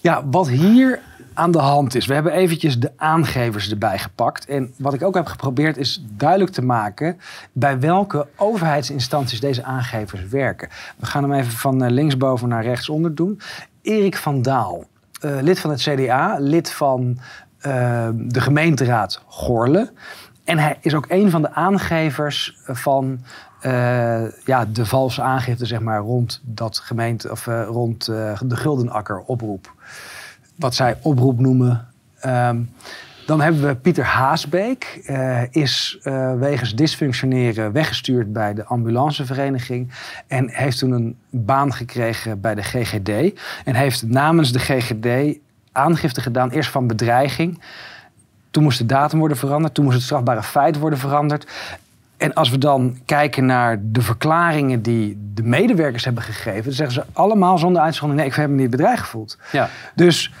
[0.01, 0.99] Ja, wat hier
[1.33, 2.05] aan de hand is.
[2.05, 4.45] We hebben eventjes de aangevers erbij gepakt.
[4.45, 7.19] En wat ik ook heb geprobeerd is duidelijk te maken...
[7.51, 10.69] bij welke overheidsinstanties deze aangevers werken.
[10.97, 13.39] We gaan hem even van eh, linksboven naar rechtsonder doen.
[13.81, 14.85] Erik van Daal,
[15.21, 17.19] eh, lid van het CDA, lid van
[17.59, 19.91] eh, de gemeenteraad Gorle.
[20.43, 23.19] En hij is ook een van de aangevers van
[23.65, 28.55] eh, ja, de valse aangifte zeg maar, rond, dat gemeente, of, eh, rond eh, de
[28.55, 29.73] Guldenakker oproep.
[30.55, 31.87] Wat zij oproep noemen.
[32.19, 32.61] Ehm,
[33.25, 35.01] dan hebben we Pieter Haasbeek.
[35.51, 35.99] is
[36.37, 39.91] wegens dysfunctioneren weggestuurd bij de ambulancevereniging.
[40.27, 43.39] En heeft toen een baan gekregen bij de GGD.
[43.65, 45.37] En heeft namens de GGD
[45.71, 46.49] aangifte gedaan.
[46.49, 47.61] Eerst van bedreiging.
[48.51, 49.73] Toen moest de datum worden veranderd.
[49.73, 51.47] Toen moest het strafbare feit worden veranderd.
[52.17, 56.95] En als we dan kijken naar de verklaringen die de medewerkers hebben gegeven, dan zeggen
[56.95, 59.37] ze allemaal zonder uitzondering: nee, ik heb me niet bedreigd gevoeld.
[59.51, 59.69] Ja.
[59.95, 60.33] Dus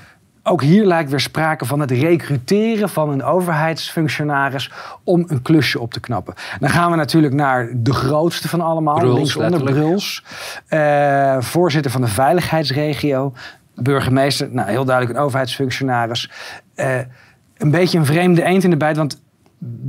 [0.47, 4.71] ook hier lijkt weer sprake van het recruteren van een overheidsfunctionaris
[5.03, 6.33] om een klusje op te knappen.
[6.59, 9.63] Dan gaan we natuurlijk naar de grootste van allemaal, Bruls, linksonder.
[9.63, 10.23] Bruls,
[10.67, 13.33] Eh, voorzitter van de veiligheidsregio,
[13.75, 16.31] burgemeester, nou heel duidelijk een overheidsfunctionaris.
[16.75, 16.97] Eh,
[17.57, 19.23] een beetje een vreemde eend in de bijt, want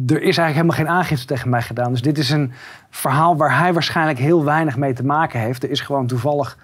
[0.06, 1.90] er is eigenlijk helemaal geen aangifte tegen mij gedaan.
[1.92, 2.52] Dus dit is een
[2.90, 5.62] verhaal waar hij waarschijnlijk heel weinig mee te maken heeft.
[5.62, 6.58] Er is gewoon toevallig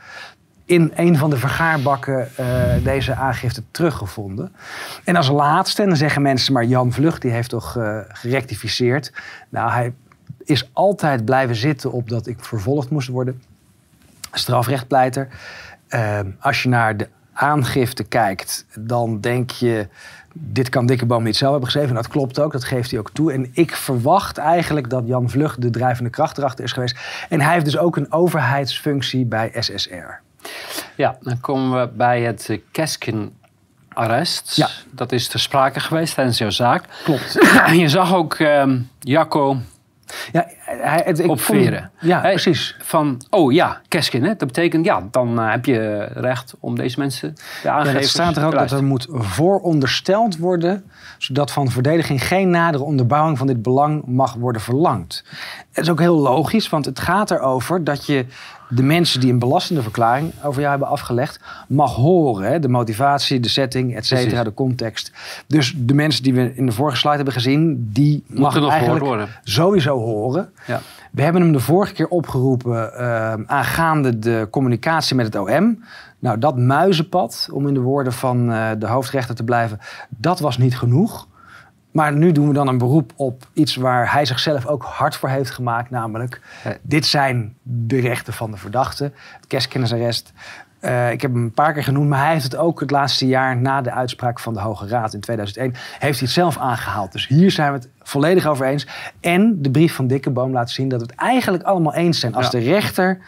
[0.65, 2.47] in een van de vergaarbakken eh,
[2.85, 4.53] deze aangifte teruggevonden.
[5.05, 9.13] En als laatste, en dan zeggen mensen, maar Jan Vlucht die heeft toch eh, gerectificeerd.
[9.49, 9.93] Nou, hij
[10.45, 13.43] is altijd blijven zitten op dat ik vervolgd moest worden.
[14.33, 15.29] Strafrechtpleiter.
[15.89, 19.89] Eh, als je naar de aangifte kijkt, dan denk je,
[20.35, 21.97] dit kan Dikkeboom niet zelf hebben geschreven.
[21.97, 23.33] En dat klopt ook, dat geeft hij ook toe.
[23.33, 26.99] En ik verwacht eigenlijk dat Jan Vlug de drijvende kracht erachter is geweest.
[27.29, 30.21] En hij heeft dus ook een overheidsfunctie bij SSR.
[30.97, 34.57] Ja, dan komen we bij het uh, Keskin-arrest.
[34.57, 34.69] Ja.
[34.91, 36.85] Dat is ter sprake geweest tijdens jouw zaak.
[37.05, 37.39] Klopt.
[37.73, 39.57] Je zag ook ehm, Jacco
[40.33, 41.91] Ja, hij, het, ik op vond- veren.
[42.01, 42.77] Ja, precies.
[42.81, 44.29] Van, oh ja, Keskin, hè?
[44.29, 48.01] dat betekent ja, dan eh, heb je recht om deze mensen te Ja, aangeven.
[48.01, 50.85] het staat er ook dat er moet voorondersteld worden,
[51.19, 55.25] zodat van de verdediging geen nadere onderbouwing van dit belang mag worden verlangd.
[55.73, 58.27] Het is ook heel logisch, want het gaat erover dat je
[58.75, 62.51] de mensen die een belastende verklaring over jou hebben afgelegd, mag horen.
[62.51, 62.59] Hè?
[62.59, 65.13] De motivatie, de setting, et cetera, de context.
[65.47, 69.05] Dus de mensen die we in de vorige slide hebben gezien, die mag Moeten eigenlijk
[69.05, 69.29] worden.
[69.43, 70.51] sowieso horen.
[70.67, 70.81] Ja.
[71.13, 75.85] We hebben hem de vorige keer opgeroepen eh, aangaande de communicatie met het OM.
[76.19, 80.59] Nou, dat muizenpad, om in de woorden van eh, de hoofdrechter te blijven, dat was
[80.59, 81.27] niet genoeg.
[81.93, 85.29] Maar nu doen we dan een beroep op iets waar hij zichzelf ook hard voor
[85.29, 85.91] heeft gemaakt.
[85.91, 86.41] Namelijk,
[86.83, 89.05] dit zijn de rechten van de verdachte.
[89.37, 90.33] Het kerstkennisarrest.
[90.81, 93.27] Eh, ik heb hem een paar keer genoemd, maar hij heeft het ook het laatste
[93.27, 97.13] jaar na de uitspraak van de Hoge Raad in 2001, heeft hij het zelf aangehaald.
[97.13, 98.87] Dus hier zijn we het volledig over eens.
[99.21, 102.35] En de brief van Dikkeboom laat zien dat we het eigenlijk allemaal eens zijn.
[102.35, 102.51] Als Ja.
[102.51, 103.19] de rechter,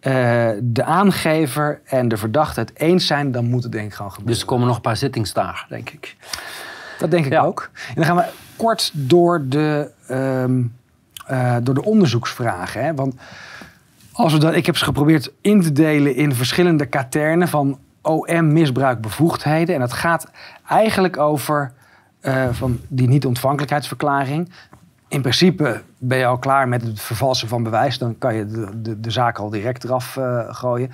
[0.00, 4.10] eh, de aangever en de verdachte het eens zijn, dan moet het denk ik gewoon
[4.10, 4.34] gebeuren.
[4.34, 6.16] Dus er komen nog een paar zittingsdagen, denk ik.
[7.00, 7.42] Dat denk ik Ja.
[7.42, 7.70] ook.
[7.88, 8.24] En dan gaan we
[8.56, 10.62] kort door de, ehm,
[11.26, 12.84] eh, door de onderzoeksvragen.
[12.84, 12.94] Hè?
[12.94, 13.14] Want
[14.12, 19.74] als we dat, ik heb ze geprobeerd in te delen in verschillende katernen van OM-misbruikbevoegdheden.
[19.74, 20.30] En dat gaat
[20.68, 21.72] eigenlijk over
[22.20, 24.52] eh, van die niet-ontvankelijkheidsverklaring.
[25.08, 27.98] In principe ben je al klaar met het vervalsen van bewijs.
[27.98, 30.90] Dan kan je de, de, de zaak al direct eraf eh, gooien.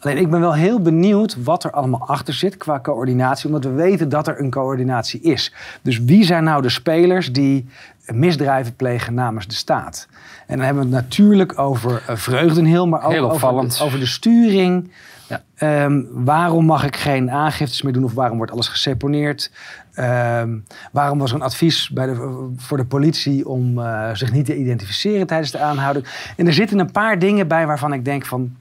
[0.00, 3.46] Alleen ik ben wel heel benieuwd wat er allemaal achter zit qua coördinatie.
[3.46, 5.54] Omdat we weten dat er een coördinatie is.
[5.82, 7.68] Dus wie zijn nou de spelers die
[8.06, 10.08] misdrijven plegen namens de staat?
[10.46, 14.06] En dan hebben we het natuurlijk over uh, Vreugdenheel, maar ook over, de- over de
[14.06, 14.90] sturing.
[15.28, 15.42] Ja.
[15.54, 19.50] Ehm, waarom mag ik geen aangiftes meer doen of waarom wordt alles geseponeerd?
[19.94, 20.56] Ehm,
[20.92, 24.56] waarom was er een advies bij de, voor de politie om eh, zich niet te
[24.56, 26.06] identificeren tijdens de aanhouding?
[26.36, 28.56] En er zitten een paar dingen bij waarvan ik denk van...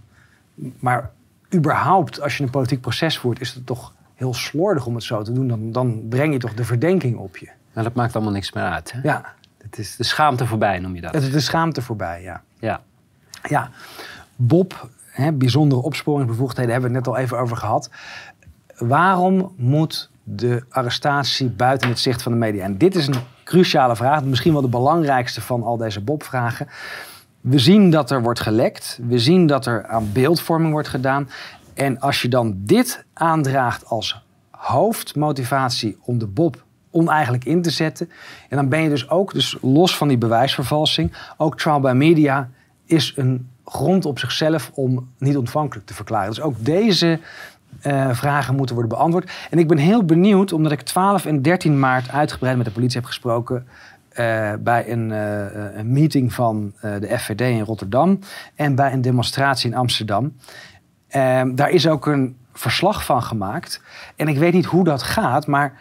[0.79, 1.09] Maar
[1.55, 5.21] überhaupt, als je een politiek proces voert, is het toch heel slordig om het zo
[5.21, 5.47] te doen.
[5.47, 7.49] Dan, dan breng je toch de verdenking op je.
[7.73, 8.91] Maar dat maakt allemaal niks meer uit.
[8.91, 8.99] Hè?
[9.03, 11.13] Ja, Het is de schaamte voorbij, noem je dat.
[11.13, 12.41] het is de schaamte voorbij, ja.
[12.59, 12.81] Ja.
[13.49, 13.69] Ja,
[14.35, 17.89] Bob, hè, bijzondere opsporingsbevoegdheden, hebben we het net al even over gehad.
[18.77, 22.63] Waarom moet de arrestatie buiten het zicht van de media?
[22.63, 26.67] En dit is een cruciale vraag, misschien wel de belangrijkste van al deze Bob-vragen.
[27.41, 31.29] We zien dat er wordt gelekt, we zien dat er aan beeldvorming wordt gedaan.
[31.73, 38.09] En als je dan dit aandraagt als hoofdmotivatie om de Bob oneigenlijk in te zetten.
[38.49, 42.49] En dan ben je dus ook, dus los van die bewijsvervalsing, ook trial by media
[42.85, 46.29] is een grond op zichzelf om niet ontvankelijk te verklaren.
[46.29, 47.19] Dus ook deze
[47.81, 49.31] eh, vragen moeten worden beantwoord.
[49.49, 52.99] En ik ben heel benieuwd, omdat ik 12 en 13 maart uitgebreid met de politie
[52.99, 53.67] heb gesproken.
[54.19, 58.19] Eh, bij een, eh, een meeting van eh, de FVD in Rotterdam
[58.55, 60.35] en bij een demonstratie in Amsterdam.
[61.07, 63.81] Ehm, daar is ook een verslag van gemaakt.
[64.15, 65.73] En ik weet niet hoe dat gaat, maar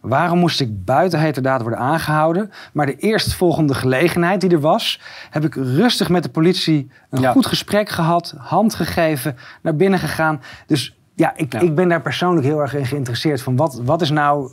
[0.00, 2.50] waarom moest ik buiten heterdaad worden aangehouden?
[2.72, 7.32] Maar de eerstvolgende gelegenheid die er was, heb ik rustig met de politie een Ja.
[7.32, 10.40] goed gesprek gehad, hand gegeven, naar binnen gegaan.
[10.66, 11.60] Dus ja, ik, Ja.
[11.60, 13.42] ik ben daar persoonlijk heel erg in geïnteresseerd.
[13.42, 14.50] Van wat, wat is nou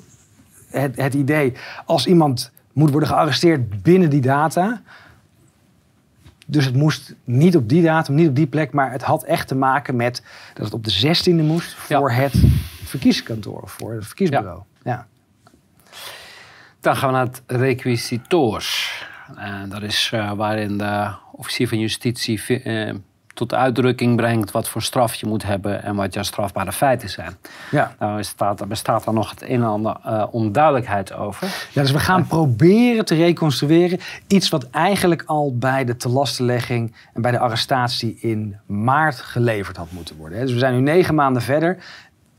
[0.69, 1.53] het, het idee
[1.85, 4.81] als iemand moet worden gearresteerd binnen die data?
[6.45, 9.47] Dus het moest niet op die datum, niet op die plek, maar het had echt
[9.47, 12.33] te maken met dat het op de 16e moest voor het
[12.83, 14.61] verkiezingskantoor of voor het verkiesbureau.
[14.83, 15.07] Ja.
[16.79, 19.01] Dan gaan we naar het requisitoors.
[19.35, 22.95] En dat is eh, waarin de officier van justitie eh,
[23.33, 27.35] tot uitdrukking brengt wat voor straf je moet hebben en wat jouw strafbare feiten zijn.
[27.71, 27.95] Ja.
[27.99, 31.47] Nou staat, er bestaat daar nog het een en ander eh, onduidelijkheid over.
[31.71, 37.21] ja, dus we gaan proberen te reconstrueren iets wat eigenlijk al bij de telastenlegging en
[37.21, 40.39] bij de arrestatie in maart geleverd had moeten worden.
[40.39, 41.77] Dus we zijn nu negen maanden verder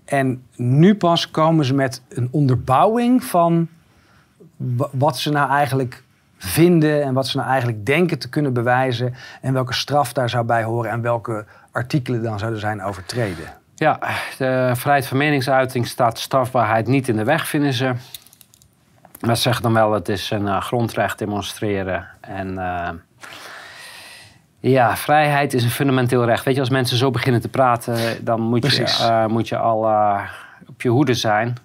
[0.04, 3.68] en nu pas komen ze met een onderbouwing van
[4.56, 6.02] wa- wat ze nou eigenlijk
[6.44, 10.44] vinden en wat ze nou eigenlijk denken te kunnen bewijzen en welke straf daar zou
[10.44, 13.44] bij horen en welke artikelen dan zouden zijn overtreden.
[13.74, 13.98] Ja,
[14.38, 17.94] de vrijheid van meningsuiting staat strafbaarheid niet in de weg, vinden ze.
[19.20, 22.06] Maar ze zeggen dan wel, het is een eh, grondrecht demonstreren.
[22.20, 22.88] En eh,
[24.60, 26.44] Ja, vrijheid is een fundamenteel recht.
[26.44, 30.18] Weet je, als mensen zo beginnen te praten, dan moet, je, eh, moet je al
[30.66, 31.56] op je hoede zijn.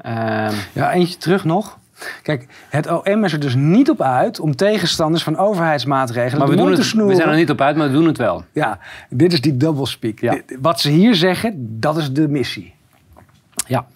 [0.00, 1.78] Ehm, Ja, eentje terug nog.
[2.22, 6.56] Kijk, het OM is er dus niet op uit om tegenstanders van overheidsmaatregelen maar we,
[6.56, 7.16] doen het, snoeren.
[7.16, 8.44] we zijn er niet op uit, maar we doen het wel.
[8.52, 8.78] Ja,
[9.10, 10.18] dit is die doublespeak.
[10.18, 10.40] Ja.
[10.60, 12.74] Wat ze hier zeggen, dat is de missie.
[13.66, 13.86] Ja.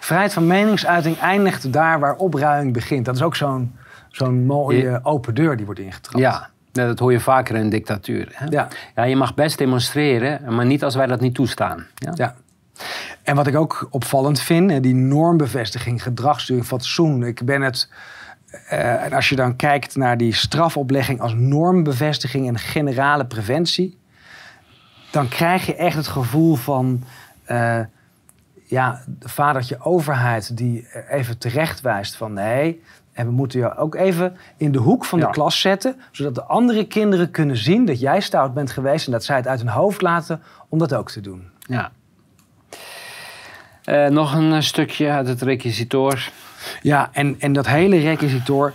[0.00, 3.04] Vrijheid van meningsuiting eindigt daar waar opruiming begint.
[3.04, 3.72] Dat is ook zo'n
[4.10, 6.18] zo'n mooie open deur die wordt ingetrapt.
[6.18, 8.28] Ja, ja, dat hoor je vaker in een dictatuur.
[8.32, 8.46] Hè?
[8.48, 8.68] Ja.
[8.94, 11.86] Ja, je mag best demonstreren, maar niet als wij dat niet toestaan.
[11.94, 12.12] Ja?
[12.14, 12.34] Ja.
[13.22, 17.22] En wat ik ook opvallend vind, die normbevestiging, gedragssturing, fatsoen.
[17.22, 17.88] Ik ben het.
[18.68, 23.98] eh, en als je dan kijkt naar die strafoplegging als normbevestiging en generale preventie,
[25.10, 27.04] dan krijg je echt het gevoel van.
[27.44, 27.80] eh,
[28.66, 32.82] ja, de vadertje overheid die even terecht wijst van nee.
[33.12, 35.30] En we moeten je ook even in de hoek van de Ja.
[35.30, 39.24] klas zetten, zodat de andere kinderen kunnen zien dat jij stout bent geweest en dat
[39.24, 41.48] zij het uit hun hoofd laten om dat ook te doen.
[41.58, 41.92] Ja.
[43.84, 46.30] Eh, nog een eh, stukje uit het requisitoor.
[46.82, 48.72] Ja, en, en dat hele requisitoor,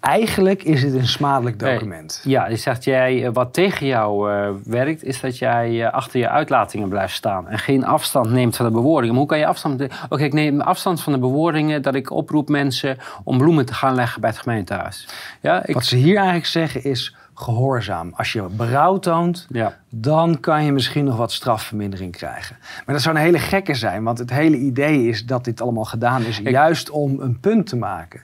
[0.00, 2.20] eigenlijk is het een smadelijk document.
[2.24, 4.30] Ja, je zegt jij, eh, wat tegen jou
[4.64, 8.72] werkt, is dat jij achter je uitlatingen blijft staan en geen afstand neemt van de
[8.72, 9.10] bewoordingen.
[9.10, 9.86] Maar hoe kan je afstand?
[10.08, 13.94] Oké, ik neem afstand van de bewoordingen dat ik oproep mensen om bloemen te gaan
[13.94, 15.08] leggen bij het gemeentehuis.
[15.40, 18.12] Ja, ik, Wat ze hier eigenlijk zeggen is gehoorzaam.
[18.16, 19.78] Als je berouw toont, ja.
[19.88, 22.56] dan kan je misschien nog wat strafvermindering krijgen.
[22.60, 25.84] Maar dat zou een hele gekke zijn, want het hele idee is dat dit allemaal
[25.84, 28.22] gedaan is juist om een punt te maken.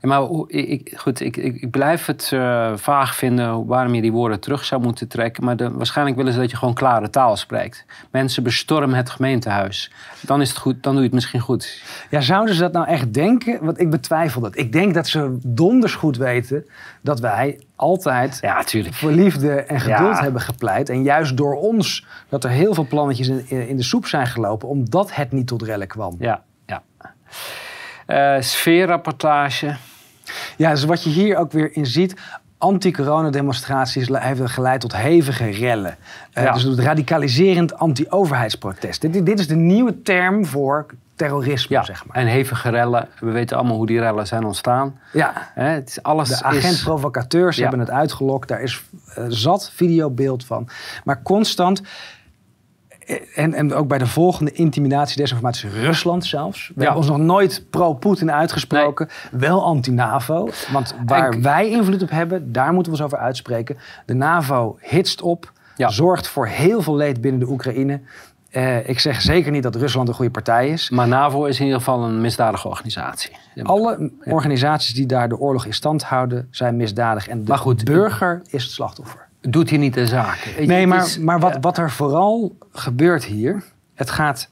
[0.00, 4.12] Ja, maar ik, goed, ik, ik, ik blijf het eh, vaag vinden waarom je die
[4.12, 5.44] woorden terug zou moeten trekken.
[5.44, 7.84] Maar de, waarschijnlijk willen ze dat je gewoon klare taal spreekt.
[8.10, 9.92] Mensen bestormen het gemeentehuis.
[10.20, 11.82] Dan is het goed, dan doe je het misschien goed.
[12.10, 13.64] Ja, zouden ze dat nou echt denken?
[13.64, 14.56] Want ik betwijfel dat.
[14.56, 16.66] Ik denk dat ze donders goed weten
[17.00, 20.22] dat wij altijd Ja, voor liefde en geduld Ja.
[20.22, 20.88] hebben gepleit.
[20.88, 24.68] En juist door ons dat er heel veel plannetjes in, in de soep zijn gelopen,
[24.68, 26.16] omdat het niet tot rellen kwam.
[26.18, 26.82] Ja, ja.
[28.10, 29.76] Eh, sfeerrapportage.
[30.56, 32.14] Ja, dus wat je hier ook weer in ziet.
[32.58, 35.96] Anti-coronademonstraties le- hebben geleid tot hevige rellen.
[36.32, 36.52] Eh, Ja.
[36.52, 39.00] Dus het radicaliserend anti-overheidsprotest.
[39.00, 40.86] Dit, dit is de nieuwe term voor
[41.16, 42.16] terrorisme, Ja, zeg maar.
[42.16, 43.08] en hevige rellen.
[43.20, 44.98] We weten allemaal hoe die rellen zijn ontstaan.
[45.12, 47.62] Ja, het is alles de agent-provocateurs Ja.
[47.62, 48.48] hebben het uitgelokt.
[48.48, 48.82] Daar is
[49.14, 50.68] eh, zat videobeeld van.
[51.04, 51.82] Maar constant...
[53.34, 56.68] En, en ook bij de volgende intimidatie, desinformatie, Rusland zelfs.
[56.68, 56.80] We Ja.
[56.80, 59.08] hebben ons nog nooit pro-Poetin uitgesproken.
[59.30, 60.48] Wel anti-NAVO.
[60.72, 63.76] Want waar En- wij invloed op hebben, daar moeten we ons over uitspreken.
[64.06, 65.88] De NAVO hitst op, Ja.
[65.88, 68.00] zorgt voor heel veel leed binnen de Oekraïne.
[68.50, 70.90] Eh, ik zeg zeker niet dat Rusland een goede partij is.
[70.90, 73.36] Maar NAVO is in ieder geval een misdadige organisatie.
[73.62, 77.28] Alle organisaties die daar de oorlog in stand houden, zijn misdadig.
[77.28, 79.28] En de Maar goed, burger is het slachtoffer.
[79.40, 80.00] Doet hier niet de
[80.58, 83.62] je, Nee, maar, is- maar wat, wat er vooral gebeurt hier...
[83.94, 84.50] het gaat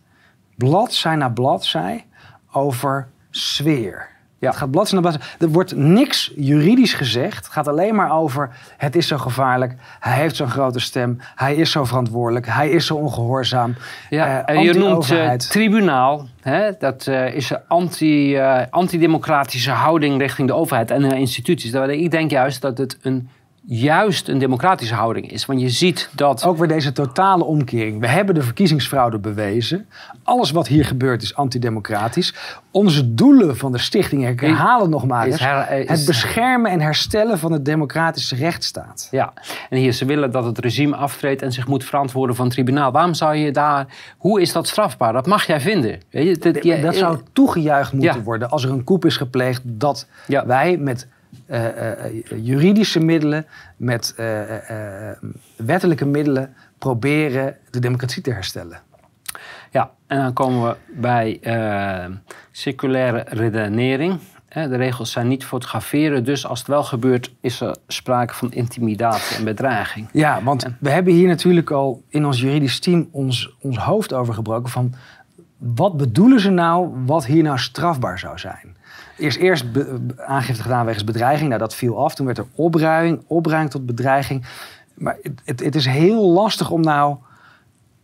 [0.56, 2.06] bladzij na bladzij
[2.52, 4.08] over sfeer.
[4.38, 4.48] Ja.
[4.48, 5.28] Het gaat bladzij na bladzij.
[5.38, 7.36] Er wordt niks juridisch gezegd.
[7.36, 8.50] Het gaat alleen maar over...
[8.76, 11.18] het is zo gevaarlijk, hij heeft zo'n grote stem...
[11.34, 13.74] hij is zo verantwoordelijk, hij is zo ongehoorzaam.
[14.10, 15.50] Ja, eh, en je noemt anti-overheid.
[15.50, 16.26] tribunaal.
[16.40, 16.70] Hè?
[16.78, 18.38] Dat eh, is een anti,
[18.70, 21.72] antidemocratische houding richting de overheid en de instituties.
[21.72, 23.28] Ik denk juist dat het een,
[23.70, 25.46] juist een democratische houding is.
[25.46, 26.44] Want je ziet dat...
[26.44, 28.00] Ook weer deze totale omkering.
[28.00, 29.86] We hebben de verkiezingsfraude bewezen.
[30.22, 32.34] Alles wat hier gebeurt is antidemocratisch.
[32.70, 35.40] Onze doelen van de stichting, ik herhaal het nog maar Is eens.
[35.42, 39.08] her- is- het beschermen en herstellen van de democratische rechtsstaat.
[39.10, 39.32] Ja,
[39.70, 42.92] en hier, ze willen dat het regime aftreedt en zich moet verantwoorden van het tribunaal.
[42.92, 43.86] Waarom zou je daar...
[44.18, 45.12] Hoe is dat strafbaar?
[45.12, 46.00] Dat mag jij vinden.
[46.10, 48.22] Weet je, dat, zou toegejuicht moeten Ja.
[48.22, 50.46] worden als er een coup is gepleegd dat Ja.
[50.46, 51.08] wij met
[51.48, 53.46] eh, eh, juridische middelen,
[53.76, 54.26] met eh,
[55.56, 58.80] wettelijke middelen proberen de democratie te herstellen.
[59.70, 61.40] Ja, en dan komen we bij
[62.50, 64.18] circulaire redenering.
[64.48, 69.36] De regels zijn niet fotograferen, dus als het wel gebeurt, is er sprake van intimidatie
[69.36, 70.08] en bedreiging.
[70.12, 74.34] Ja, want we hebben hier natuurlijk al in ons juridisch team ons, ons hoofd over
[74.34, 74.94] gebroken van
[75.56, 78.76] wat bedoelen ze nou wat hier nou strafbaar zou zijn?
[79.18, 79.64] Eerst, eerst
[80.16, 82.14] aangifte gedaan wegens bedreiging, nou dat viel af.
[82.14, 84.46] Toen werd er opruiing, opruiing tot bedreiging.
[84.94, 87.16] Maar het, het, het is heel lastig om nou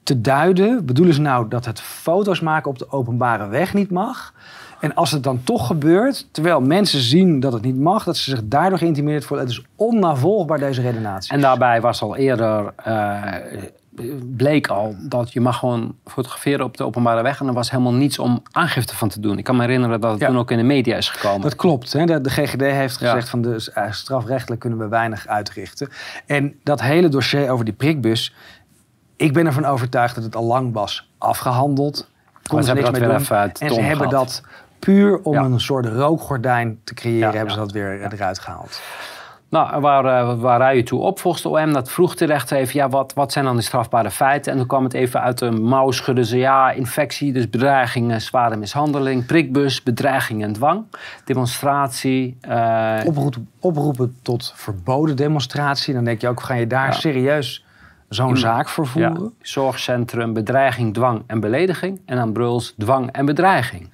[0.02, 0.86] te duiden.
[0.86, 4.34] Bedoelen ze nou dat het foto's maken op de openbare weg niet mag?
[4.80, 8.30] En als het dan toch gebeurt, terwijl mensen zien dat het niet mag, dat ze
[8.30, 11.32] zich daardoor geïntimideerd voelen, het is onnavolgbaar deze redenatie.
[11.32, 13.22] En daarbij was al eerder, eh,
[14.36, 17.40] bleek al dat je mag gewoon fotograferen op de openbare weg.
[17.40, 19.38] En er was helemaal niets om aangifte van te doen.
[19.38, 20.26] Ik kan me herinneren dat het Ja.
[20.26, 21.40] toen ook in de media is gekomen.
[21.40, 21.92] Dat klopt.
[21.92, 22.04] Hè?
[22.04, 23.06] De, de GGD heeft Ja.
[23.10, 25.88] gezegd van de eh, strafrechtelijk kunnen we weinig uitrichten.
[26.26, 28.34] En dat hele dossier over die prikbus,
[29.16, 32.10] ik ben ervan overtuigd dat het al lang was afgehandeld.
[32.46, 33.50] Kon ze niks dat mee weer doen.
[33.58, 34.42] En ze hebben dat
[34.78, 35.42] puur om Ja.
[35.42, 38.80] een soort rookgordijn te creëren, hebben ze dat weer eruit gehaald.
[39.54, 41.72] Nou, waar, eh, waar rij je toe op volgens de OM?
[41.72, 44.52] Dat vroeg de rechter even, ja, wat, wat zijn dan die strafbare feiten?
[44.52, 48.18] En toen kwam het even uit de mouw schudden ze, ja, infectie, dus bedreiging, eh,
[48.18, 50.84] zware mishandeling, prikbus, bedreiging en dwang,
[51.24, 52.36] demonstratie.
[52.40, 55.94] eh, Oproep, oproepen tot verboden demonstratie.
[55.94, 56.92] Dan denk je ook, ga je daar Ja.
[56.92, 57.64] serieus
[58.08, 58.34] zo'n Ja.
[58.36, 59.32] zaak voor ja, voeren?
[59.40, 62.00] zorgcentrum, bedreiging, dwang en belediging.
[62.06, 63.90] En dan bruls, dwang en bedreiging.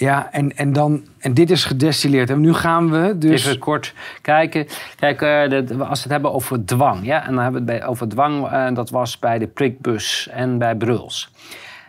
[0.00, 2.30] Ja, en, en, dan, en dit is gedestilleerd.
[2.30, 3.46] En nu gaan we dus...
[3.46, 4.66] Even kort kijken.
[4.96, 7.06] Kijk, de- als we het hebben over dwang.
[7.06, 7.26] Ja?
[7.26, 8.46] En dan hebben we het bij, over dwang.
[8.46, 11.30] eh, dat was bij de prikbus en bij Bruls.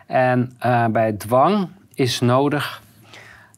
[0.06, 2.82] En eh, bij dwang is nodig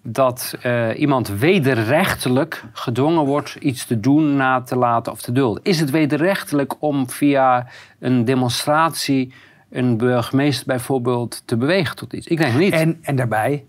[0.03, 0.57] dat
[0.97, 5.63] iemand wederrechtelijk gedwongen wordt iets te doen, na te laten of te dulden.
[5.63, 7.67] Is het wederrechtelijk om via
[7.99, 9.33] een demonstratie
[9.71, 12.27] een burgemeester bijvoorbeeld te bewegen tot iets?
[12.27, 12.73] Ik denk niet.
[12.73, 13.65] En, en daarbij,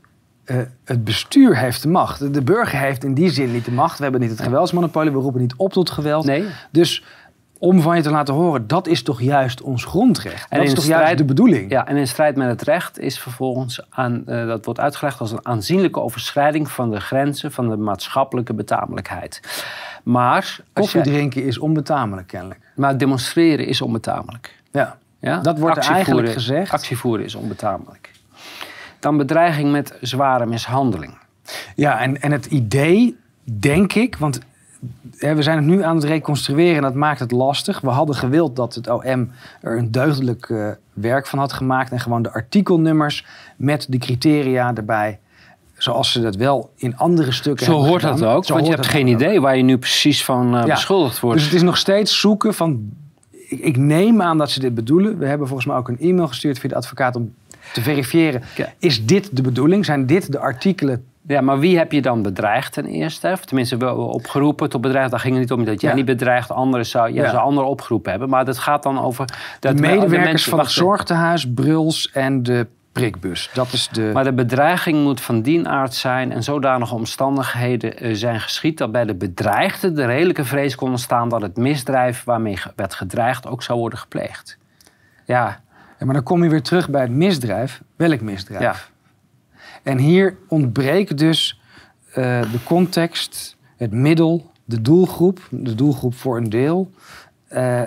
[0.46, 2.34] eh, het bestuur heeft de macht.
[2.34, 3.98] De burger heeft in die zin niet de macht.
[3.98, 6.26] We hebben niet het geweldsmonopolie, we roepen niet op tot geweld.
[6.26, 6.46] Nee.
[6.72, 7.04] Dus
[7.60, 10.50] om van je te laten horen, dat is toch juist ons grondrecht.
[10.50, 11.72] En dat is toch strijd- juist de bedoeling.
[11.72, 15.32] Ja, en in strijd met het recht is vervolgens aan, eh, dat wordt uitgelegd als
[15.32, 19.42] een aanzienlijke overschrijding van de grenzen van de maatschappelijke betamelijkheid.
[20.04, 22.60] Maar, Koffie drinken is onbetamelijk kennelijk.
[22.76, 24.56] maar demonstreren is onbetamelijk.
[24.72, 24.98] Ja.
[25.20, 25.40] Ja?
[25.40, 26.72] Dat wordt eigenlijk gezegd.
[26.72, 28.12] Actie voeren is onbetamelijk.
[29.06, 31.18] Dan bedreiging met zware mishandeling.
[31.76, 34.40] Ja, en, en het idee, denk ik, want
[35.18, 37.82] hè, we zijn het nu aan het reconstrueren en dat maakt het lastig.
[37.82, 39.32] We hadden gewild dat het OM
[39.62, 43.26] er een deugdelijk eh, werk van had gemaakt en gewoon de artikelnummers
[43.58, 45.20] met de criteria erbij.
[45.78, 48.20] Zoals ze dat wel in andere stukken Zo hebben hoort gedaan.
[48.20, 49.14] dat ook, Zo want je hebt geen ook.
[49.14, 50.74] idee waar je nu precies van eh, Ja.
[50.74, 51.38] beschuldigd wordt.
[51.38, 52.90] Dus het is nog steeds zoeken van.
[53.50, 55.18] Ik, ik neem aan dat ze dit bedoelen.
[55.18, 57.34] We hebben volgens mij ook een e-mail gestuurd via de advocaat om
[57.74, 58.42] te verifiëren.
[58.80, 59.86] Is dit de bedoeling?
[59.86, 61.06] Zijn dit de artikelen?
[61.28, 63.30] Ja, maar wie heb je dan bedreigd ten eerste?
[63.32, 65.12] Of tenminste wel opgeroepen tot bedreigd.
[65.12, 65.96] Daar ging het niet om dat jij Ja.
[65.96, 67.30] niet bedreigd, anderen zou, jij Ja.
[67.30, 68.30] zou anderen opgeroepen hebben.
[68.30, 69.26] Maar dat gaat dan over...
[69.60, 73.50] Dat de we- medewerkers mensen- van het zorgtehuis, Bruls en de prikbus.
[73.54, 74.10] Dat is de.
[74.14, 78.92] Maar de bedreiging moet van die aard zijn en zodanige omstandigheden eh, zijn geschied dat
[78.92, 83.64] bij de bedreigde de redelijke vrees kon ontstaan dat het misdrijf waarmee werd gedreigd ook
[83.64, 84.58] zou worden gepleegd.
[85.26, 85.60] Ja,
[86.00, 87.82] Ja, maar dan kom je weer terug bij het misdrijf.
[87.96, 88.62] Welk misdrijf?
[88.62, 88.76] ja.
[89.84, 91.62] En hier ontbreekt dus
[92.14, 96.92] eh, de context, het middel, de doelgroep, de doelgroep voor een deel.
[97.48, 97.82] Eh,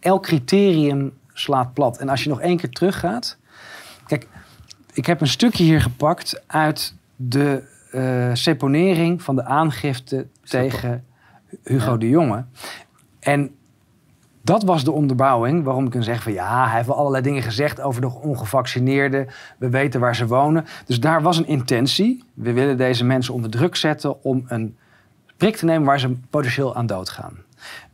[0.00, 1.98] elk criterium slaat plat.
[1.98, 3.36] En als je nog één keer teruggaat.
[4.06, 4.28] Kijk,
[4.92, 11.04] ik heb een stukje hier gepakt uit de eh seponering van de aangifte tegen
[11.62, 11.96] Hugo Ja.
[11.96, 12.44] de Jonge.
[13.20, 13.54] En
[14.44, 17.42] dat was de onderbouwing waarom ik kan zeggen van ja, hij heeft wel allerlei dingen
[17.42, 19.26] gezegd over de ongevaccineerden.
[19.58, 20.66] We weten waar ze wonen.
[20.86, 22.24] Dus daar was een intentie.
[22.34, 24.76] We willen deze mensen onder druk zetten om een
[25.36, 27.36] prik te nemen waar ze potentieel aan doodgaan.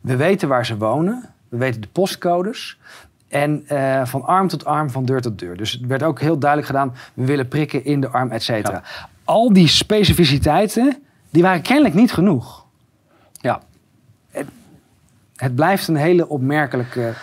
[0.01, 1.29] We weten waar ze wonen.
[1.49, 2.79] We weten de postcodes.
[3.27, 5.57] En eh, van arm tot arm, van deur tot deur.
[5.57, 8.83] Dus het werd ook heel duidelijk gedaan, we willen prikken in de arm, et cetera.
[9.23, 12.65] Al die specificiteiten, die waren kennelijk niet genoeg.
[13.41, 13.61] ja.
[15.41, 17.13] Het blijft een hele opmerkelijke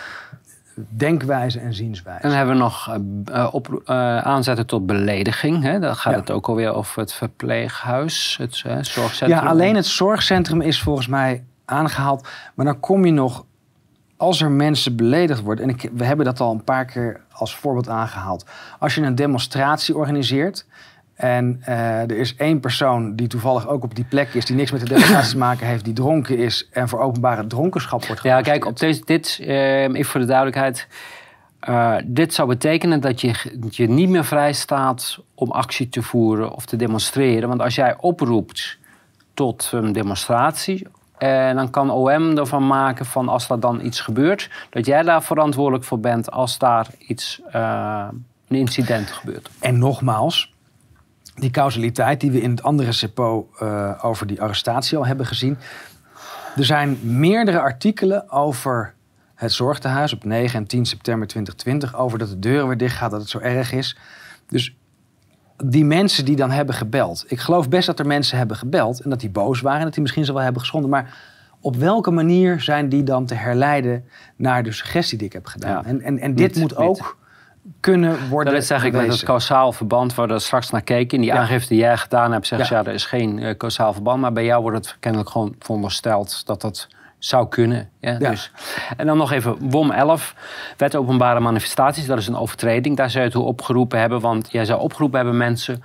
[0.89, 2.23] denkwijze en zienswijze.
[2.23, 5.63] En dan hebben we nog eh, eh, op, eh, aanzetten tot belediging.
[5.63, 5.79] Hè?
[5.79, 6.19] Dan gaat Ja.
[6.19, 9.29] het ook alweer over het verpleeghuis, het zorgcentrum.
[9.29, 12.29] Ja, alleen het zorgcentrum is volgens mij aangehaald.
[12.55, 13.45] Maar dan kom je nog,
[14.17, 15.65] als er mensen beledigd worden...
[15.65, 18.47] en ik, we hebben dat al een paar keer als voorbeeld aangehaald.
[18.79, 20.67] Als je een demonstratie organiseert...
[21.19, 24.45] en eh, er is één persoon die toevallig ook op die plek is...
[24.45, 26.69] die niks met de demonstratie te maken heeft, die dronken is...
[26.71, 30.87] en voor openbare dronkenschap wordt Ja, kijk, op deze, dit, eh, even voor de duidelijkheid.
[31.61, 36.03] eh, dit zou betekenen dat je, dat je niet meer vrij staat om actie te
[36.03, 37.49] voeren of te demonstreren.
[37.49, 38.79] Want als jij oproept
[39.35, 44.51] tot een demonstratie, eh, dan kan OM ervan maken van als er dan iets gebeurt,
[44.71, 49.49] dat jij daar verantwoordelijk voor bent als daar iets, een incident gebeurt.
[49.61, 50.57] En nogmaals,
[51.39, 55.59] die causaliteit die we in het andere CEPO eh, over die arrestatie al hebben gezien.
[56.57, 58.95] Er zijn meerdere artikelen over
[59.35, 62.01] het zorgtehuis op 9 en 10 september 2020.
[62.01, 63.97] Over dat de deuren weer dicht gaat, dat het zo erg is.
[64.49, 64.77] Dus
[65.65, 67.25] die mensen die dan hebben gebeld.
[67.27, 69.93] Ik geloof best dat er mensen hebben gebeld en dat die boos waren en dat
[69.93, 70.91] die misschien ze wel hebben geschonden.
[70.91, 71.17] Maar
[71.61, 74.05] op welke manier zijn die dan te herleiden
[74.37, 75.83] naar de suggestie die ik heb gedaan?
[75.83, 75.85] Ja.
[75.85, 77.17] En, en, en dit moet ook
[77.81, 81.15] kunnen worden Dat is eigenlijk met het kausaal verband waar we straks naar keken.
[81.17, 81.39] In die Ja.
[81.39, 82.67] aangifte die jij gedaan hebt, zegt Ja.
[82.69, 84.21] ze ja, er is geen eh kausaal verband.
[84.21, 86.89] Maar bij jou wordt het kennelijk gewoon verondersteld dat dat
[87.19, 87.89] zou kunnen.
[88.01, 88.31] Ja, Ja.
[88.31, 88.53] Dus.
[88.97, 90.35] En dan nog even WOM 11,
[90.77, 92.07] Wet Openbare Manifestaties.
[92.07, 92.97] Dat is een overtreding.
[92.97, 94.21] Daar zou je toe opgeroepen hebben.
[94.21, 95.83] Want jij zou opgeroepen hebben mensen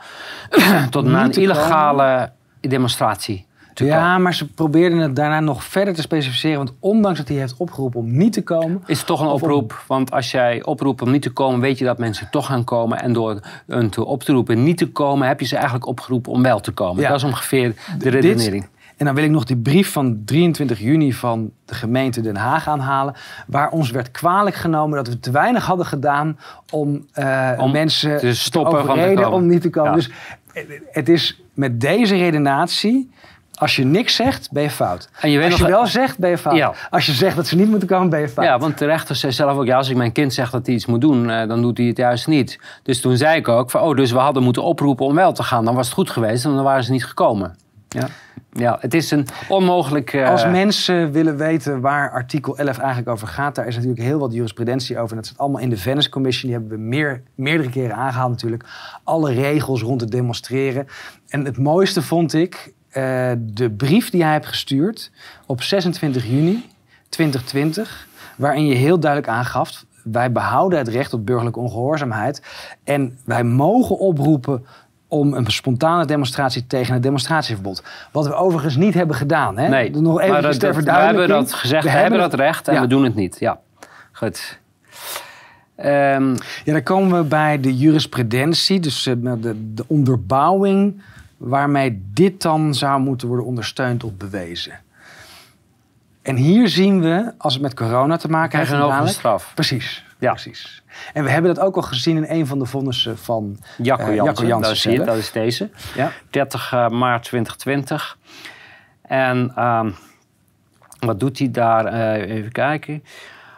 [0.89, 3.45] tot een illegale demonstratie.
[3.73, 6.57] Ja, maar ze probeerden het daarna nog verder te specificeren.
[6.57, 8.83] Want ondanks dat hij heeft opgeroepen om niet te komen...
[8.85, 9.83] Is het toch een om- oproep?
[9.87, 13.01] Want als jij oproept om niet te komen, weet je dat mensen toch gaan komen.
[13.01, 16.31] En door hun te op te roepen niet te komen, heb je ze eigenlijk opgeroepen
[16.31, 17.01] om wel te komen.
[17.01, 17.07] Ja.
[17.07, 18.67] Dat is ongeveer de redenering.
[18.97, 22.67] En dan wil ik nog die brief van 23 juni van de gemeente Den Haag
[22.67, 23.13] aanhalen.
[23.47, 26.39] Waar ons werd kwalijk genomen dat we te weinig hadden gedaan
[26.71, 29.89] om, eh, Om mensen te stoppen van te om niet te komen.
[29.89, 29.95] Ja.
[29.95, 30.11] Dus
[30.91, 33.11] het is met deze redenatie.
[33.53, 35.09] Als je niks zegt, ben je fout.
[35.19, 36.55] En je weet als je nog- wel zegt, ben je fout.
[36.55, 36.73] Ja.
[36.89, 38.45] Als je zegt dat ze niet moeten komen, ben je fout.
[38.45, 40.75] Ja, want de rechter zei zelf ook, ja, als ik mijn kind zeg dat hij
[40.75, 42.59] iets moet doen, eh, dan doet hij het juist niet.
[42.83, 45.43] Dus toen zei ik ook, van, oh, dus we hadden moeten oproepen om wel te
[45.43, 45.65] gaan.
[45.65, 47.55] Dan was het goed geweest en dan waren ze niet gekomen.
[47.89, 48.07] Ja,
[48.53, 50.13] ja het is een onmogelijk...
[50.13, 54.19] eh, Als mensen willen weten waar artikel 11 eigenlijk over gaat, daar is natuurlijk heel
[54.19, 55.09] wat jurisprudentie over.
[55.09, 56.51] En dat zit allemaal in de Venice Commission.
[56.51, 58.63] Die hebben we meer, meerdere keren aangehaald natuurlijk.
[59.03, 60.87] Alle regels rond het demonstreren.
[61.29, 65.11] En het mooiste vond ik eh, de brief die hij heeft gestuurd
[65.45, 66.65] op 26 juni
[67.09, 68.07] 2020.
[68.35, 72.41] Waarin je heel duidelijk aangaf, wij behouden het recht op burgerlijke ongehoorzaamheid.
[72.83, 74.65] En wij mogen oproepen
[75.07, 77.83] om een spontane demonstratie tegen het demonstratieverbod.
[78.11, 79.57] Wat we overigens niet hebben gedaan.
[79.57, 79.67] Hè?
[79.67, 82.73] Nee, Nog even maar dat, ter we hebben dat gezegd, we, hebben dat recht en
[82.73, 82.81] ja.
[82.81, 83.39] we doen het niet.
[83.39, 83.59] Ja,
[84.11, 84.59] goed.
[85.75, 91.01] Ehm, Ja, dan komen we bij de jurisprudentie, dus eh, de, de onderbouwing
[91.43, 94.79] waarmee dit dan zou moeten worden ondersteund of bewezen.
[96.21, 99.51] En hier zien we, als het met corona te maken heeft, krijgen een hogere straf.
[99.55, 100.31] Precies, Ja.
[100.31, 100.83] precies.
[101.13, 104.15] En we hebben dat ook al gezien in een van de vonnissen van Jacco eh,
[104.15, 105.07] Jansen, Jansen dat is hier, zelf.
[105.07, 105.69] dat is deze.
[105.95, 106.11] Ja.
[106.29, 108.17] 30 eh, maart 2020.
[109.01, 109.91] En ehm,
[110.99, 111.85] wat doet hij daar?
[111.85, 113.03] Eh, even kijken.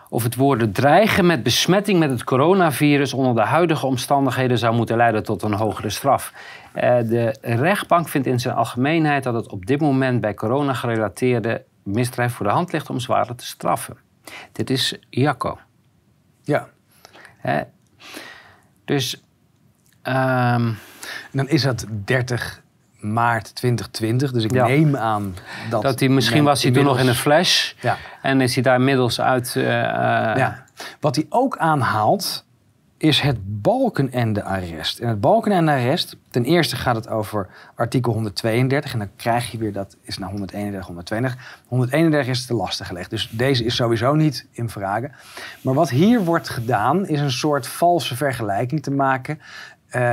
[0.09, 4.97] Of het woorden dreigen met besmetting met het coronavirus onder de huidige omstandigheden zou moeten
[4.97, 6.33] leiden tot een hogere straf.
[6.73, 11.63] Eh, de rechtbank vindt in zijn algemeenheid dat het op dit moment bij corona gerelateerde
[11.83, 13.97] misdrijf voor de hand ligt om zwaarder te straffen.
[14.51, 15.57] Dit is Jacco.
[16.43, 16.67] ja.
[17.37, 17.61] Hè?
[18.85, 19.23] Dus
[20.01, 20.67] ehm,
[21.31, 22.63] En dan is dat 30
[23.13, 24.67] maart 2020, dus ik Ja.
[24.67, 25.35] neem aan
[25.69, 25.81] dat...
[25.81, 27.73] dat hij misschien was hij toen nog in een flash.
[27.81, 27.97] Ja.
[28.21, 29.55] En is hij daar inmiddels uit.
[29.55, 30.63] eh, eh, Ja.
[30.99, 32.43] Wat hij ook aanhaalt,
[32.97, 34.99] is het Balkenende-arrest.
[34.99, 38.93] En het Balkenende-arrest, ten eerste gaat het over artikel 132.
[38.93, 41.61] En dan krijg je weer dat, is naar 131, 132.
[41.67, 43.09] 131 is te lastig gelegd.
[43.09, 45.11] Dus deze is sowieso niet in vragen.
[45.61, 49.39] Maar wat hier wordt gedaan, is een soort valse vergelijking te maken.
[49.89, 50.11] Eh,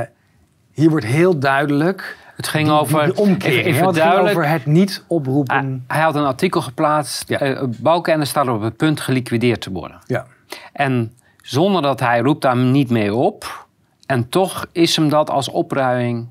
[0.73, 2.17] hier wordt heel duidelijk...
[2.35, 3.03] Het ging die- over.
[3.05, 3.59] die, omkering.
[3.65, 5.83] even, even het over het niet oproepen.
[5.87, 7.29] Hij, had een artikel geplaatst.
[7.29, 7.39] Ja.
[7.39, 9.99] eh, Balkenende staat op het punt geliquideerd te worden.
[10.07, 10.25] ja.
[10.73, 13.67] En zonder dat hij roept daar niet mee op.
[14.05, 16.27] En toch is hem dat als opruiming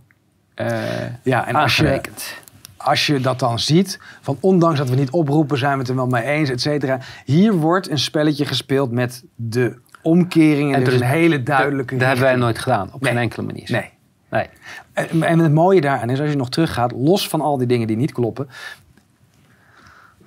[0.55, 0.71] eh
[1.23, 2.01] ja, en als je,
[2.77, 5.95] als je dat dan ziet, van ondanks dat we niet oproepen, zijn we het er
[5.95, 6.99] wel mee eens, et cetera.
[7.25, 11.07] Hier wordt een spelletje gespeeld met de omkering en, En er er is is- een
[11.07, 11.97] hele duidelijke...
[11.97, 12.91] Dat hebben wij nooit gedaan.
[12.93, 13.13] Op Nee.
[13.13, 13.69] geen enkele manier.
[13.71, 13.91] Nee.
[14.33, 14.49] Nee.
[14.93, 17.87] En, en het mooie daaraan is, als je nog teruggaat, los van al die dingen
[17.87, 18.49] die niet kloppen,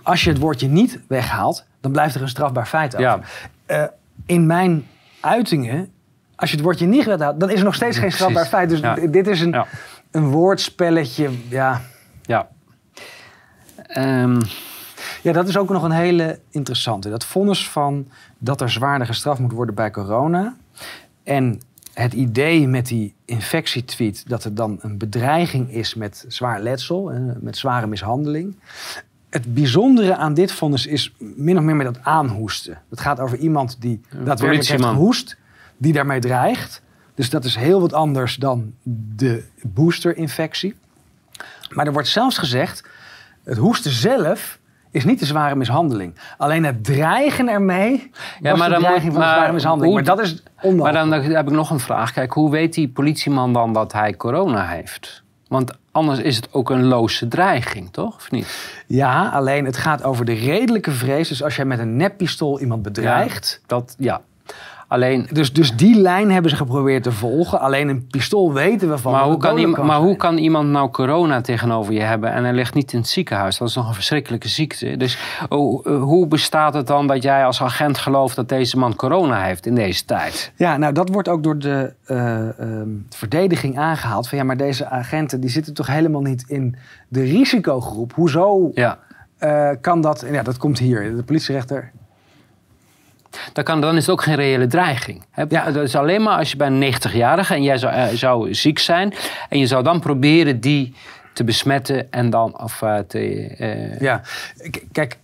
[0.03, 3.05] als je het woordje niet weghaalt, dan blijft er een strafbaar feit over.
[3.07, 3.19] Ja.
[3.65, 3.83] Eh,
[4.25, 4.87] in mijn
[5.19, 5.91] uitingen,
[6.35, 8.69] als je het woordje niet weghaalt, dan is er nog steeds geen strafbaar feit.
[8.69, 8.95] Dus Ja.
[8.95, 9.63] dit is een,
[10.11, 11.81] een woordspelletje, ja...
[12.21, 12.47] Ja.
[13.87, 14.41] Ehm,
[15.21, 17.09] Ja, dat is ook nog een hele interessante.
[17.09, 20.55] Dat vonnis van dat er zwaarder gestraft moet worden bij corona.
[21.23, 21.61] En
[21.95, 27.57] het idee met die infectietweet dat er dan een bedreiging is met zwaar letsel, met
[27.57, 28.55] zware mishandeling.
[29.29, 32.81] Het bijzondere aan dit vonnis is min of meer met dat aanhoesten.
[32.89, 35.37] Het gaat over iemand die daadwerkelijk heeft gehoest,
[35.77, 36.81] die daarmee dreigt.
[37.13, 38.73] Dus dat is heel wat anders dan
[39.15, 40.75] de boosterinfectie.
[41.69, 42.83] Maar er wordt zelfs gezegd,
[43.43, 44.59] het hoesten zelf
[44.95, 46.15] is niet de zware mishandeling.
[46.37, 49.93] Alleen het dreigen ermee Ja, was maar de dreiging moet- van de zware mishandeling.
[49.95, 51.09] hoe- maar dat is onmogelijk.
[51.09, 52.13] Maar dan heb ik nog een vraag.
[52.13, 55.23] Kijk, hoe weet die politieman dan dat hij corona heeft?
[55.47, 58.15] Want anders is het ook een loze dreiging, toch?
[58.15, 58.83] Of niet?
[58.87, 61.27] Ja, alleen het gaat over de redelijke vrees.
[61.27, 63.61] Dus als jij met een neppistool iemand bedreigt...
[63.65, 64.21] Dat, ja.
[64.87, 67.59] Alleen, Dus, dus die lijn hebben ze geprobeerd te volgen.
[67.59, 69.11] Alleen een pistool weten we van.
[69.11, 72.53] maar hoe kan, iemand, maar hoe kan iemand nou corona tegenover je hebben en hij
[72.53, 73.57] ligt niet in het ziekenhuis?
[73.57, 74.97] Dat is nog een verschrikkelijke ziekte.
[74.97, 75.17] Dus
[75.49, 79.65] hoe, hoe bestaat het dan dat jij als agent gelooft dat deze man corona heeft
[79.65, 80.51] in deze tijd?
[80.55, 84.29] Ja, nou dat wordt ook door de eh, ehm, verdediging aangehaald.
[84.29, 86.75] Van ja, maar deze agenten die zitten toch helemaal niet in
[87.07, 88.13] de risicogroep.
[88.13, 88.97] Hoezo Ja.
[89.37, 90.21] eh, kan dat?
[90.21, 91.15] en Ja, dat komt hier.
[91.15, 91.91] De politierechter.
[93.53, 95.23] Dan, kan, dan is het ook geen reële dreiging.
[95.31, 95.43] Hè?
[95.49, 95.71] Ja.
[95.71, 98.79] Dat is alleen maar als je bij een 90-jarige en jij zou, eh, zou ziek
[98.79, 99.13] zijn.
[99.49, 100.93] En je zou dan proberen die
[101.33, 103.47] te besmetten en dan of eh, te.
[103.57, 104.21] eh, Ja,
[104.71, 105.17] k- kijk,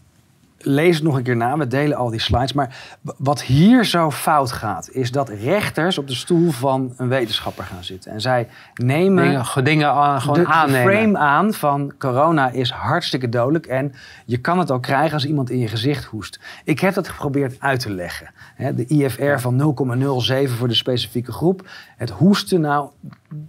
[0.64, 1.58] lees het nog een keer na.
[1.58, 2.54] We delen al die slides.
[2.54, 2.76] Maar
[3.18, 7.84] wat hier zo fout gaat, is dat rechters op de stoel van een wetenschapper gaan
[7.84, 8.12] zitten.
[8.12, 10.94] En zij nemen dingen, dingen aan, gewoon de, de aannemen.
[10.94, 13.94] frame aan van corona is hartstikke dodelijk en
[14.26, 16.40] je kan het ook krijgen als iemand in je gezicht hoest.
[16.64, 18.30] Ik heb dat geprobeerd uit te leggen.
[18.58, 21.70] De IFR van 0,07 voor de specifieke groep.
[21.98, 22.90] Het hoesten, nou,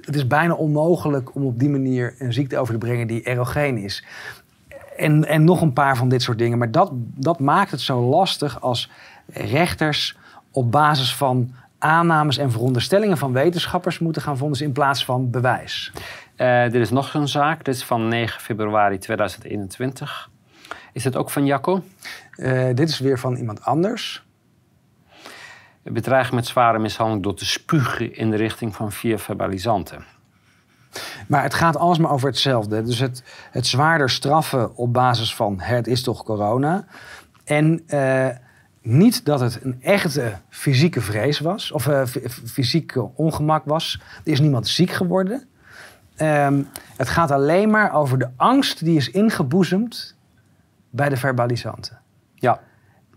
[0.00, 3.78] het is bijna onmogelijk om op die manier een ziekte over te brengen die erogeen
[3.78, 4.04] is.
[5.02, 6.58] En, en nog een paar van dit soort dingen.
[6.58, 8.90] Maar dat, dat maakt het zo lastig als
[9.26, 10.16] rechters
[10.50, 15.92] op basis van aannames en veronderstellingen van wetenschappers moeten gaan vonnissen in plaats van bewijs.
[16.36, 17.64] Eh, dit is nog een zaak.
[17.64, 20.30] Dit is van 9 februari 2021.
[20.92, 21.82] Is het ook van Jacco?
[22.30, 24.24] Eh, dit is weer van iemand anders.
[25.82, 30.04] Bedreiging met zware mishandeling door te spugen in de richting van vier verbalisanten.
[31.28, 32.82] Maar het gaat alles maar over hetzelfde.
[32.82, 36.84] Dus het, het zwaarder straffen op basis van het is toch corona.
[37.44, 38.28] En eh,
[38.82, 41.72] niet dat het een echte fysieke vrees was.
[41.72, 44.00] Of eh, f- f- fysieke ongemak was.
[44.24, 45.46] Er is niemand ziek geworden.
[46.16, 46.62] Ehm,
[46.96, 50.16] het gaat alleen maar over de angst die is ingeboezemd
[50.90, 51.98] bij de verbalisanten.
[52.34, 52.60] Ja,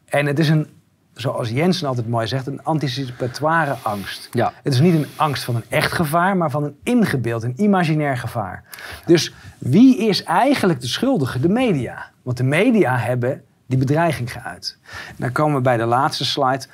[0.05, 0.67] En het is een,
[1.15, 4.29] zoals Jensen altijd mooi zegt, een anticipatoire angst.
[4.31, 4.53] ja.
[4.63, 8.17] Het is niet een angst van een echt gevaar, maar van een ingebeeld, een imaginair
[8.17, 8.63] gevaar.
[9.05, 11.39] Dus wie is eigenlijk de schuldige?
[11.39, 12.11] De media.
[12.21, 14.77] Want de media hebben die bedreiging geuit.
[15.17, 16.65] Dan komen we bij de laatste slide.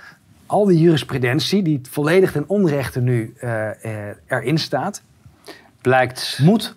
[0.45, 5.01] Al die jurisprudentie, die volledig ten onrechte nu eh, eh, erin staat,
[5.81, 6.39] Blijkt.
[6.41, 6.75] moet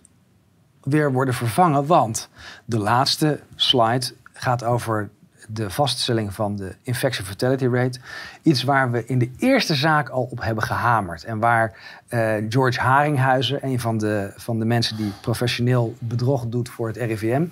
[0.83, 1.87] weer worden vervangen.
[1.87, 2.29] Want
[2.65, 5.11] de laatste slide gaat over
[5.49, 7.99] de vaststelling van de infection fatality rate.
[8.43, 11.25] Iets waar we in de eerste zaak al op hebben gehamerd.
[11.25, 11.73] En waar
[12.09, 16.97] eh, George Haringhuizen, een van de, van de mensen die professioneel bedrog doet voor het
[16.97, 17.45] RIVM...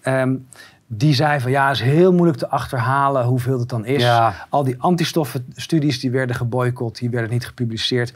[0.00, 0.34] ehm,
[0.94, 4.02] die zei van ja, het is heel moeilijk te achterhalen hoeveel het dan is.
[4.02, 4.46] Ja.
[4.48, 8.14] Al die antistoffenstudies die werden geboycott, die werden niet gepubliceerd.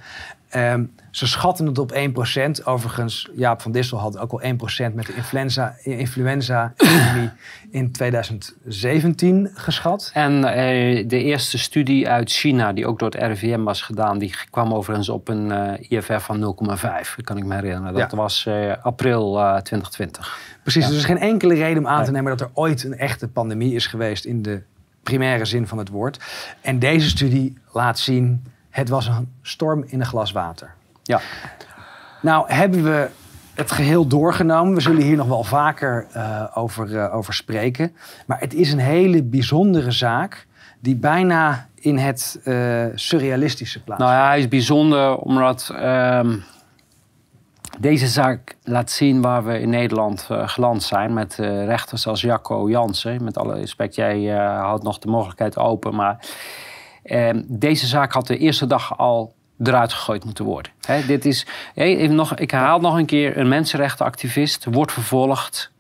[0.57, 2.67] Ehm, ze schatten het op 1%.
[2.67, 7.31] Overigens, Jaap van Dissel had ook al 1% met de influenza, influenza-epidemie
[7.71, 10.11] in 2017 geschat.
[10.15, 14.35] En eh, de eerste studie uit China, die ook door het RIVM was gedaan, die
[14.51, 17.17] kwam overigens op een eh, IFR van 0,5.
[17.17, 17.95] Dat kan ik me herinneren.
[17.95, 18.17] Dat Ja.
[18.17, 20.39] was eh, april eh, 2020.
[20.63, 20.89] Precies, Ja.
[20.89, 23.29] dus er is geen enkele reden om aan te nemen dat er ooit een echte
[23.29, 24.63] pandemie is geweest in de
[25.03, 26.21] primaire zin van het woord.
[26.61, 28.45] En deze studie laat zien,
[28.77, 30.75] het was een storm in een glas water.
[31.03, 31.21] Ja.
[32.23, 33.09] Nou, hebben we
[33.55, 34.75] het geheel doorgenomen.
[34.75, 37.97] We zullen hier nog wel vaker eh, over, eh, over spreken.
[38.27, 40.47] Maar het is een hele bijzondere zaak
[40.81, 44.01] die bijna in het eh, surrealistische plaats.
[44.01, 46.37] Nou ja, hij is bijzonder omdat ehm,
[47.79, 51.13] deze zaak laat zien waar we in Nederland geland zijn.
[51.13, 51.35] Met
[51.67, 53.25] rechters als Jacco Jansen.
[53.25, 55.95] Met alle respect, jij houdt nog de mogelijkheid open.
[55.95, 56.19] Maar
[57.47, 60.73] deze zaak had de eerste dag al eruit gegooid moeten worden.
[61.07, 65.75] Dit is, even nog, ik herhaal nog een keer, een mensenrechtenactivist wordt vervolgd.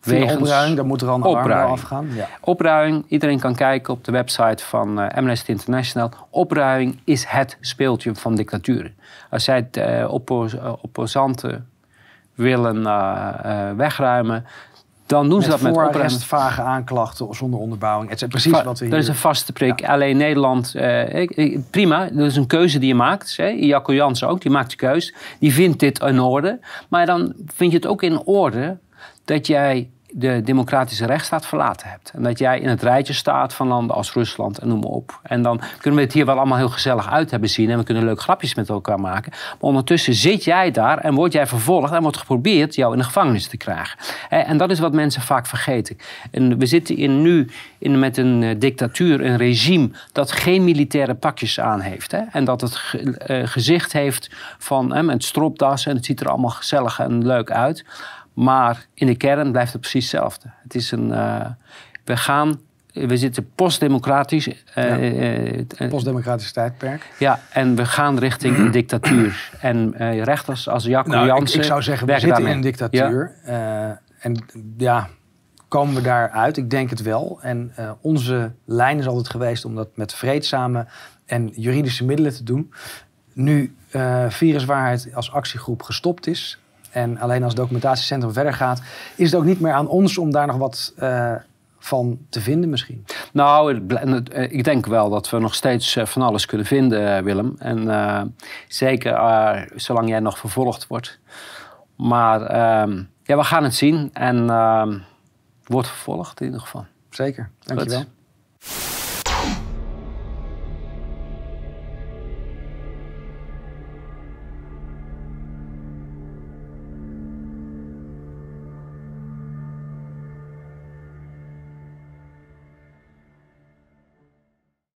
[0.00, 1.70] Wegens opruiming, daar moet er al een opruiming.
[1.70, 2.08] afgaan.
[2.14, 2.28] Ja.
[2.40, 6.10] Opruiing, iedereen kan kijken op de website van eh, Amnesty International.
[6.30, 8.96] Opruiming is het speeltje van dictaturen.
[9.30, 10.12] Als zij eh,
[10.80, 11.68] opposanten
[12.34, 12.82] willen
[13.76, 14.46] wegruimen,
[15.14, 16.22] dan doen ze Met dat met opruiming.
[16.22, 18.10] vage aanklachten zonder onderbouwing.
[18.10, 19.02] Het is precies Va- wat we Dat hier...
[19.02, 19.84] is een vaste prik.
[19.84, 21.28] Alleen Nederland, eh,
[21.70, 23.36] prima, dat is een keuze die je maakt.
[23.36, 23.46] Hè?
[23.46, 25.14] Jacco Jansen ook, die maakt de keuze.
[25.38, 26.58] Die vindt dit in orde.
[26.88, 28.78] Maar dan vind je het ook in orde
[29.24, 32.10] dat jij de democratische rechtsstaat verlaten hebt.
[32.14, 35.20] En dat jij in het rijtje staat van landen als Rusland en noem maar op.
[35.22, 37.70] En dan kunnen we het hier wel allemaal heel gezellig uit hebben zien.
[37.70, 39.32] En we kunnen leuke grapjes met elkaar maken.
[39.32, 43.04] Maar ondertussen zit jij daar en word jij vervolgd en wordt geprobeerd jou in de
[43.04, 43.98] gevangenis te krijgen.
[44.28, 45.96] En dat is wat mensen vaak vergeten.
[46.30, 47.48] En we zitten in nu
[47.78, 52.12] in, met een eh, dictatuur, een regime dat geen militaire pakjes aan heeft.
[52.12, 52.20] Hè?
[52.30, 56.50] En dat het eh, gezicht heeft van hè, met stropdas en het ziet er allemaal
[56.50, 57.84] gezellig en leuk uit.
[58.34, 60.50] Maar in de kern blijft het precies hetzelfde.
[60.62, 61.46] Het is een, eh,
[62.04, 62.60] we gaan
[62.92, 64.48] we zitten postdemocratisch.
[64.48, 65.88] Uh, ja.
[65.88, 67.10] Postdemocratisch tijdperk.
[67.18, 69.50] Ja, en we gaan richting een dictatuur.
[69.60, 71.56] En rechters als Jacco nou, Jansen...
[71.56, 73.34] Ik, ik, zou zeggen, we zitten in een dictatuur.
[74.18, 74.44] en
[74.76, 75.08] ja,
[75.68, 76.56] komen we daaruit?
[76.56, 77.38] Ik denk het wel.
[77.42, 80.86] En onze lijn is altijd geweest om dat met vreedzame
[81.26, 82.72] en juridische middelen te doen.
[83.32, 83.74] Nu
[84.28, 86.58] Viruswaarheid als actiegroep gestopt is
[86.94, 88.82] en alleen als documentatiecentrum verder gaat,
[89.16, 91.34] is het ook niet meer aan ons om daar nog wat uh,
[91.78, 93.04] van te vinden misschien?
[93.32, 93.80] Nou,
[94.48, 97.54] ik denk wel dat we nog steeds eh, van alles kunnen vinden, eh, Willem.
[97.58, 98.22] En uh,
[98.68, 99.12] zeker
[99.74, 101.18] zolang jij nog vervolgd wordt.
[101.96, 104.98] Maar uh, ja, we gaan het zien en ehm,
[105.64, 106.86] wordt vervolgd in ieder geval.
[107.10, 107.98] Zeker, dankjewel.
[107.98, 108.93] Goed.